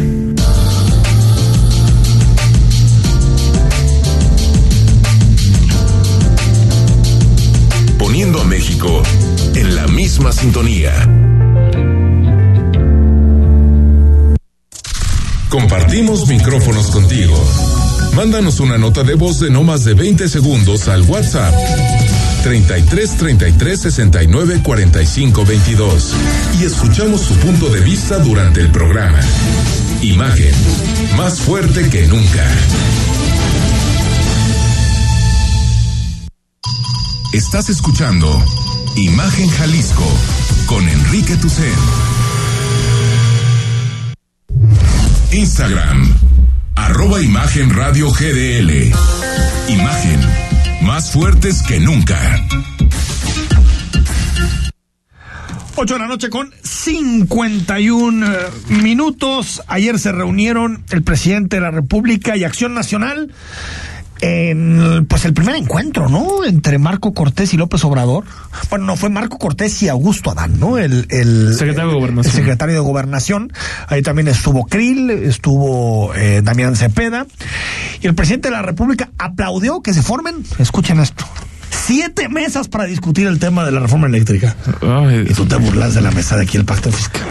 [7.97, 9.01] Poniendo a México
[9.55, 10.93] en la misma sintonía.
[15.49, 17.35] Compartimos micrófonos contigo.
[18.15, 21.98] Mándanos una nota de voz de no más de 20 segundos al WhatsApp
[22.43, 26.13] 33 33 69 45 22
[26.59, 29.19] y escuchamos su punto de vista durante el programa.
[30.01, 30.53] Imagen,
[31.17, 32.45] más fuerte que nunca.
[37.33, 38.27] Estás escuchando
[38.95, 40.07] Imagen Jalisco
[40.65, 41.73] con Enrique Tucen.
[45.31, 46.15] Instagram,
[46.75, 48.91] arroba Imagen Radio GDL.
[49.67, 50.19] Imagen,
[50.89, 52.17] más fuertes que nunca.
[55.75, 58.37] 8 de la noche con 51 eh,
[58.69, 59.61] minutos.
[59.67, 63.31] Ayer se reunieron el presidente de la República y Acción Nacional
[64.21, 66.43] en pues el primer encuentro, ¿no?
[66.45, 68.25] Entre Marco Cortés y López Obrador.
[68.69, 70.77] Bueno, no fue Marco Cortés y Augusto Adán, ¿no?
[70.77, 72.33] El, el secretario de Gobernación.
[72.33, 73.53] El secretario de Gobernación.
[73.87, 77.25] Ahí también estuvo Krill, estuvo eh, Damián Cepeda.
[78.01, 81.25] Y el presidente de la República aplaudió que se formen, escuchen esto,
[81.69, 84.55] siete mesas para discutir el tema de la reforma eléctrica.
[84.81, 87.23] Ay, Y tú te burlas de la mesa de aquí, el pacto fiscal.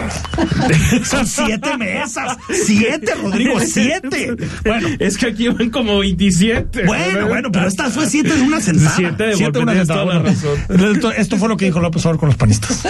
[1.05, 2.37] Son siete mesas.
[2.65, 4.35] Siete, Rodrigo, siete.
[4.65, 6.85] Bueno, es que aquí van como 27.
[6.85, 8.95] bueno, bueno, pero esta fue siete de una sentada.
[8.95, 10.03] Siete de golpe, una tienes sentada.
[10.03, 10.95] toda la Bueno, razón.
[10.95, 12.83] Esto, esto fue lo que dijo López Obrador con los panistas.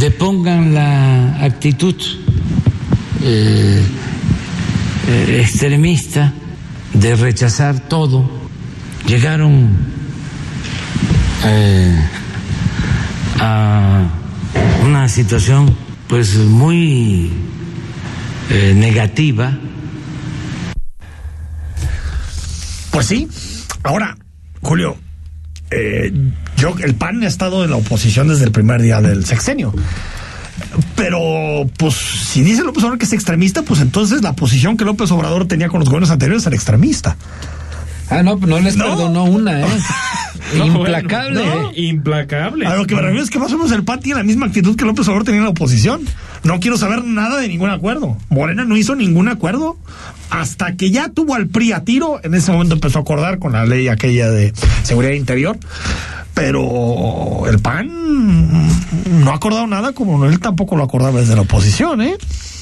[0.00, 1.94] depongan la actitud
[3.24, 3.82] eh,
[5.08, 6.32] eh, extremista
[7.00, 8.28] de rechazar todo.
[9.06, 9.68] Llegaron
[11.44, 12.08] eh,
[13.40, 14.08] a
[14.84, 15.74] una situación
[16.08, 17.30] pues muy
[18.50, 19.56] eh, negativa.
[22.90, 23.28] Pues sí.
[23.84, 24.16] Ahora,
[24.60, 24.96] Julio,
[25.70, 26.12] eh,
[26.56, 29.72] yo, el PAN ha estado en la oposición desde el primer día del sexenio.
[30.96, 35.10] Pero, pues, si dice López Obrador que es extremista, pues entonces la posición que López
[35.10, 37.16] Obrador tenía con los gobiernos anteriores era extremista.
[38.10, 39.66] Ah, no, no les perdonó una, ¿eh?
[40.56, 41.40] No, Implacable.
[41.42, 42.66] bueno, no, implacable.
[42.66, 44.46] A lo que me refiero es que más o menos el PAN tiene la misma
[44.46, 46.00] actitud que López Obrador tenía en la oposición.
[46.42, 48.16] No quiero saber nada de ningún acuerdo.
[48.30, 49.76] Morena no hizo ningún acuerdo
[50.30, 52.20] hasta que ya tuvo al PRI a tiro.
[52.22, 54.54] En ese momento empezó a acordar con la ley aquella de
[54.84, 55.58] seguridad interior.
[56.38, 57.90] Pero el PAN
[59.24, 62.16] no ha acordado nada como él tampoco lo acordaba desde la oposición, ¿eh?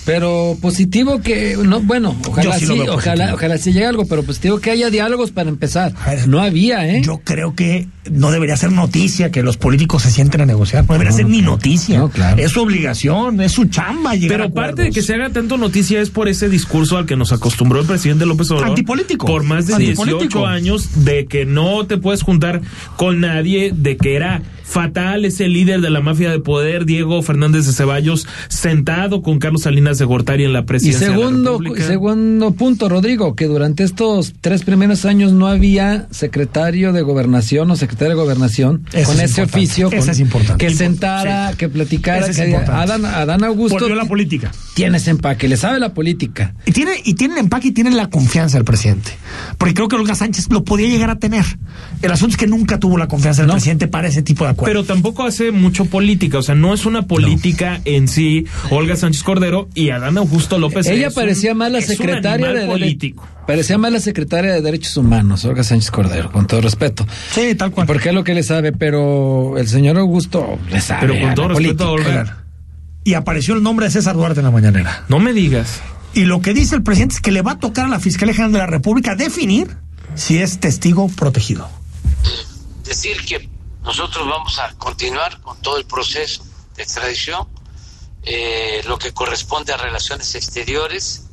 [0.06, 4.70] Pero positivo que, no, bueno, ojalá sí ojalá, ojalá sí llegue algo, pero positivo que
[4.70, 5.92] haya diálogos para empezar.
[6.28, 7.02] No había, ¿eh?
[7.04, 10.84] Yo creo que no debería ser noticia que los políticos se sienten a negociar.
[10.86, 12.08] No debería ser ni noticia.
[12.36, 15.58] Es su obligación, es su chamba llegar Pero a aparte de que se haga tanto
[15.58, 18.70] noticia es por ese discurso al que nos acostumbró el presidente López Obrador.
[18.70, 19.26] Antipolítico.
[19.26, 20.20] Por más de Antipolítico.
[20.20, 22.60] 18 años de que no te puedes juntar
[22.96, 27.66] con nadie, de que era fatal ese líder de la mafia de poder, Diego Fernández
[27.66, 31.08] de Ceballos, sentado con Carlos Salinas de Gortari en la Y presidencia.
[31.08, 36.92] de la segundo, segundo punto, Rodrigo, que durante estos tres primeros años no había secretario
[36.92, 39.56] de gobernación o secretaria de gobernación Eso con es ese importante.
[39.56, 40.66] oficio, Eso con- es importante.
[40.66, 41.56] que sentara, sí.
[41.58, 42.82] que platicara, Eso es que importante.
[42.92, 44.50] Adán, Adán Augusto Volvió la política.
[44.74, 46.54] tiene ese empaque, le sabe la política.
[46.66, 49.12] Y tiene, y tiene el empaque y tiene la confianza del presidente.
[49.58, 51.44] Porque creo que Olga Sánchez lo podía llegar a tener.
[52.02, 54.84] El asunto es que nunca tuvo la confianza del presidente para ese tipo de Pero
[54.84, 59.68] tampoco hace mucho política, o sea, no es una política en sí, Olga Sánchez Cordero
[59.74, 60.86] y Adán Augusto López.
[60.86, 63.26] Ella parecía un- más la secretaria de político.
[63.46, 67.06] Parecía más la secretaria de Derechos Humanos, Olga Sánchez Cordero, con todo respeto.
[67.32, 67.86] Sí, tal cual.
[67.86, 71.06] Porque es lo que le sabe, pero el señor Augusto le sabe.
[71.06, 72.20] Pero con a todo la respeto a política.
[72.20, 72.44] Olga.
[73.04, 75.04] Y apareció el nombre de César Duarte en la mañanera.
[75.08, 75.80] No me digas.
[76.12, 78.34] Y lo que dice el presidente es que le va a tocar a la Fiscalía
[78.34, 79.68] General de la República definir
[80.16, 81.68] si es testigo protegido.
[82.84, 83.48] decir que
[83.86, 87.46] nosotros vamos a continuar con todo el proceso de extradición,
[88.24, 91.28] eh, lo que corresponde a relaciones exteriores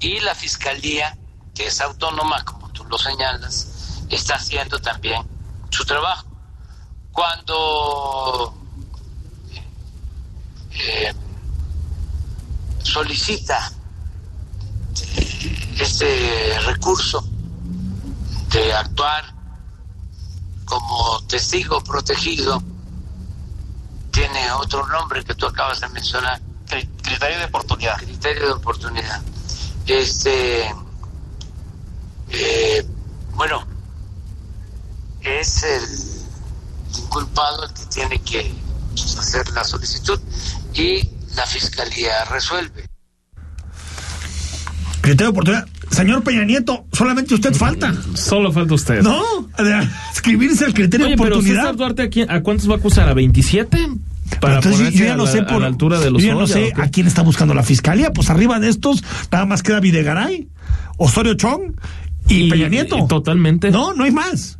[0.00, 1.16] y la fiscalía,
[1.54, 5.22] que es autónoma, como tú lo señalas, está haciendo también
[5.70, 6.26] su trabajo.
[7.12, 8.52] Cuando
[10.72, 11.14] eh,
[12.82, 13.70] solicita
[15.78, 17.24] este recurso
[18.50, 19.33] de actuar
[20.64, 22.62] como testigo protegido
[24.10, 26.40] tiene otro nombre que tú acabas de mencionar.
[26.66, 27.96] Criterio de oportunidad.
[27.98, 29.20] Criterio de oportunidad.
[29.86, 30.72] Este,
[32.30, 32.86] eh,
[33.32, 33.66] bueno,
[35.20, 35.82] es el
[36.96, 38.54] inculpado el que tiene que
[39.18, 40.20] hacer la solicitud
[40.72, 42.88] y la fiscalía resuelve.
[45.00, 45.73] Criterio de oportunidad.
[45.94, 47.94] Señor Peña Nieto, solamente usted falta.
[48.14, 49.02] Solo falta usted.
[49.02, 49.22] No,
[50.12, 51.62] escribirse el criterio Oye, de pero oportunidad.
[51.62, 53.08] César Duarte, ¿a, quién- a cuántos va a acusar?
[53.08, 53.78] ¿A 27?
[54.40, 56.22] Para Entonces, ponerse yo ya a no la- sé a por la altura de los
[56.22, 58.12] yo ya no sé a quién está buscando la fiscalía.
[58.12, 60.48] Pues arriba de estos nada más queda Videgaray,
[60.96, 61.74] Osorio Chong
[62.28, 63.06] y, Peña Nieto.
[63.08, 63.70] totalmente.
[63.70, 64.58] No, no hay más.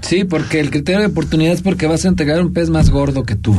[0.00, 3.22] Sí, porque el criterio de oportunidad es porque vas a entregar un pez más gordo
[3.22, 3.58] que tú.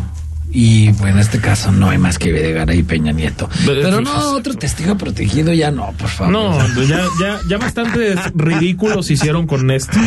[0.56, 3.50] Y bueno, en este caso no hay más que Videgaray y Peña Nieto.
[3.66, 6.32] Pero no, otro testigo protegido ya no, por favor.
[6.32, 9.98] No, ya, ya, ya bastantes ridículos hicieron con esto.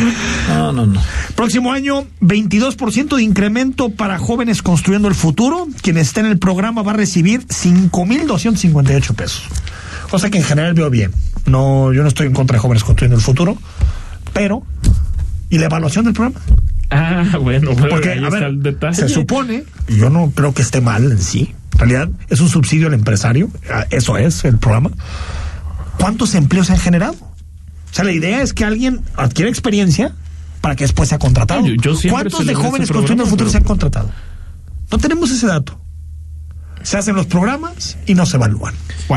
[0.47, 1.01] No, no, no.
[1.35, 5.67] Próximo año, 22% de incremento para jóvenes construyendo el futuro.
[5.81, 9.43] Quien esté en el programa va a recibir 5.258 pesos.
[10.11, 11.11] O sea que en general veo bien.
[11.45, 13.57] No, yo no estoy en contra de jóvenes construyendo el futuro,
[14.31, 14.63] pero
[15.49, 16.39] ¿y la evaluación del programa?
[16.89, 18.95] Ah, bueno, bueno, Porque ahí a está ver, el detalle.
[18.95, 21.53] se supone, y yo no creo que esté mal en sí.
[21.73, 24.91] En realidad es un subsidio al empresario, ah, eso es el programa.
[25.99, 27.13] ¿Cuántos empleos se han generado?
[27.13, 30.13] O sea, la idea es que alguien adquiera experiencia
[30.61, 31.65] para que después sea contratado.
[31.67, 34.09] Yo- ¿Cuántos de jóvenes construyendo el futuro pero- se han contratado?
[34.91, 35.79] No tenemos ese dato.
[36.83, 38.73] Se hacen los programas y no se evalúan.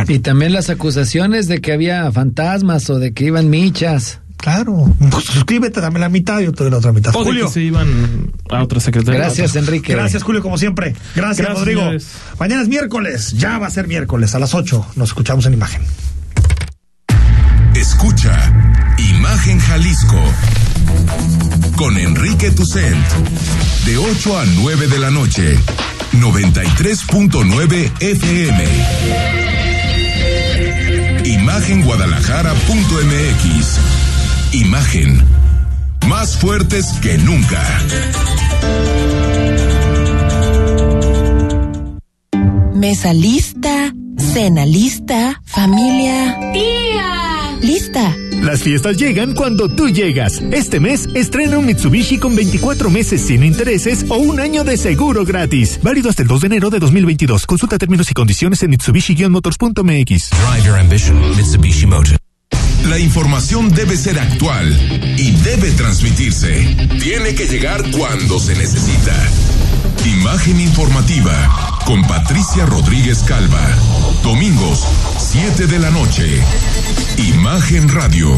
[0.08, 4.20] Y también las acusaciones de que había fantasmas o de que iban michas.
[4.40, 4.92] Claro.
[5.10, 7.14] Pues suscríbete, dame la mitad y yo te doy la otra mitad.
[7.14, 7.46] O Julio.
[7.46, 9.20] que se iban a otra secretaría.
[9.20, 9.92] Gracias, Enrique.
[9.92, 10.94] Gracias, Julio, como siempre.
[11.14, 11.80] Gracias, Gracias, Rodrigo.
[11.80, 12.08] señores.
[12.38, 14.86] Mañana es miércoles, ya va a ser miércoles a las 8.
[14.96, 15.82] Nos escuchamos en imagen.
[17.74, 18.52] Escucha
[18.98, 20.20] Imagen Jalisco
[21.76, 22.96] con Enrique Tucent
[23.86, 25.56] de 8 a 9 de la noche
[26.12, 28.64] 93.9 FM
[31.24, 34.09] Imagenguadalajara.mx
[34.52, 35.22] Imagen
[36.08, 37.62] más fuertes que nunca
[42.74, 46.36] Mesa lista, cena lista, familia.
[46.52, 47.58] ¡Tía!
[47.60, 48.16] Lista.
[48.42, 50.42] Las fiestas llegan cuando tú llegas.
[50.50, 55.26] Este mes estrena un Mitsubishi con 24 meses sin intereses o un año de seguro
[55.26, 55.78] gratis.
[55.82, 57.46] Válido hasta el 2 de enero de 2022.
[57.46, 60.30] Consulta términos y condiciones en mitsubishi-motors.mx.
[60.30, 62.29] Drive your ambition, Mitsubishi Motors.
[62.90, 64.68] La información debe ser actual
[65.16, 66.76] y debe transmitirse.
[67.00, 69.14] Tiene que llegar cuando se necesita.
[70.04, 73.64] Imagen informativa con Patricia Rodríguez Calva.
[74.24, 74.84] Domingos,
[75.20, 76.42] 7 de la noche.
[77.16, 78.28] Imagen Radio.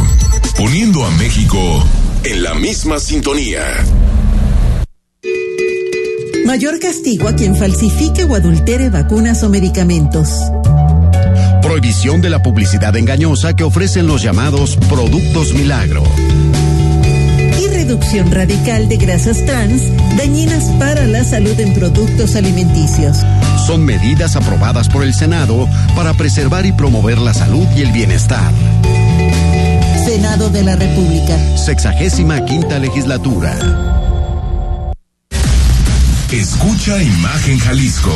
[0.58, 1.82] Poniendo a México
[2.22, 3.64] en la misma sintonía.
[6.44, 10.28] Mayor castigo a quien falsifique o adultere vacunas o medicamentos.
[11.72, 16.02] Prohibición de la publicidad engañosa que ofrecen los llamados productos milagro.
[17.58, 19.84] Y reducción radical de grasas trans
[20.18, 23.16] dañinas para la salud en productos alimenticios.
[23.66, 25.66] Son medidas aprobadas por el Senado
[25.96, 28.52] para preservar y promover la salud y el bienestar.
[30.04, 31.38] Senado de la República.
[31.56, 33.56] Sexagésima quinta legislatura.
[36.30, 38.12] Escucha Imagen Jalisco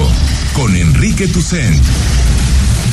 [0.53, 1.83] con Enrique Tucent.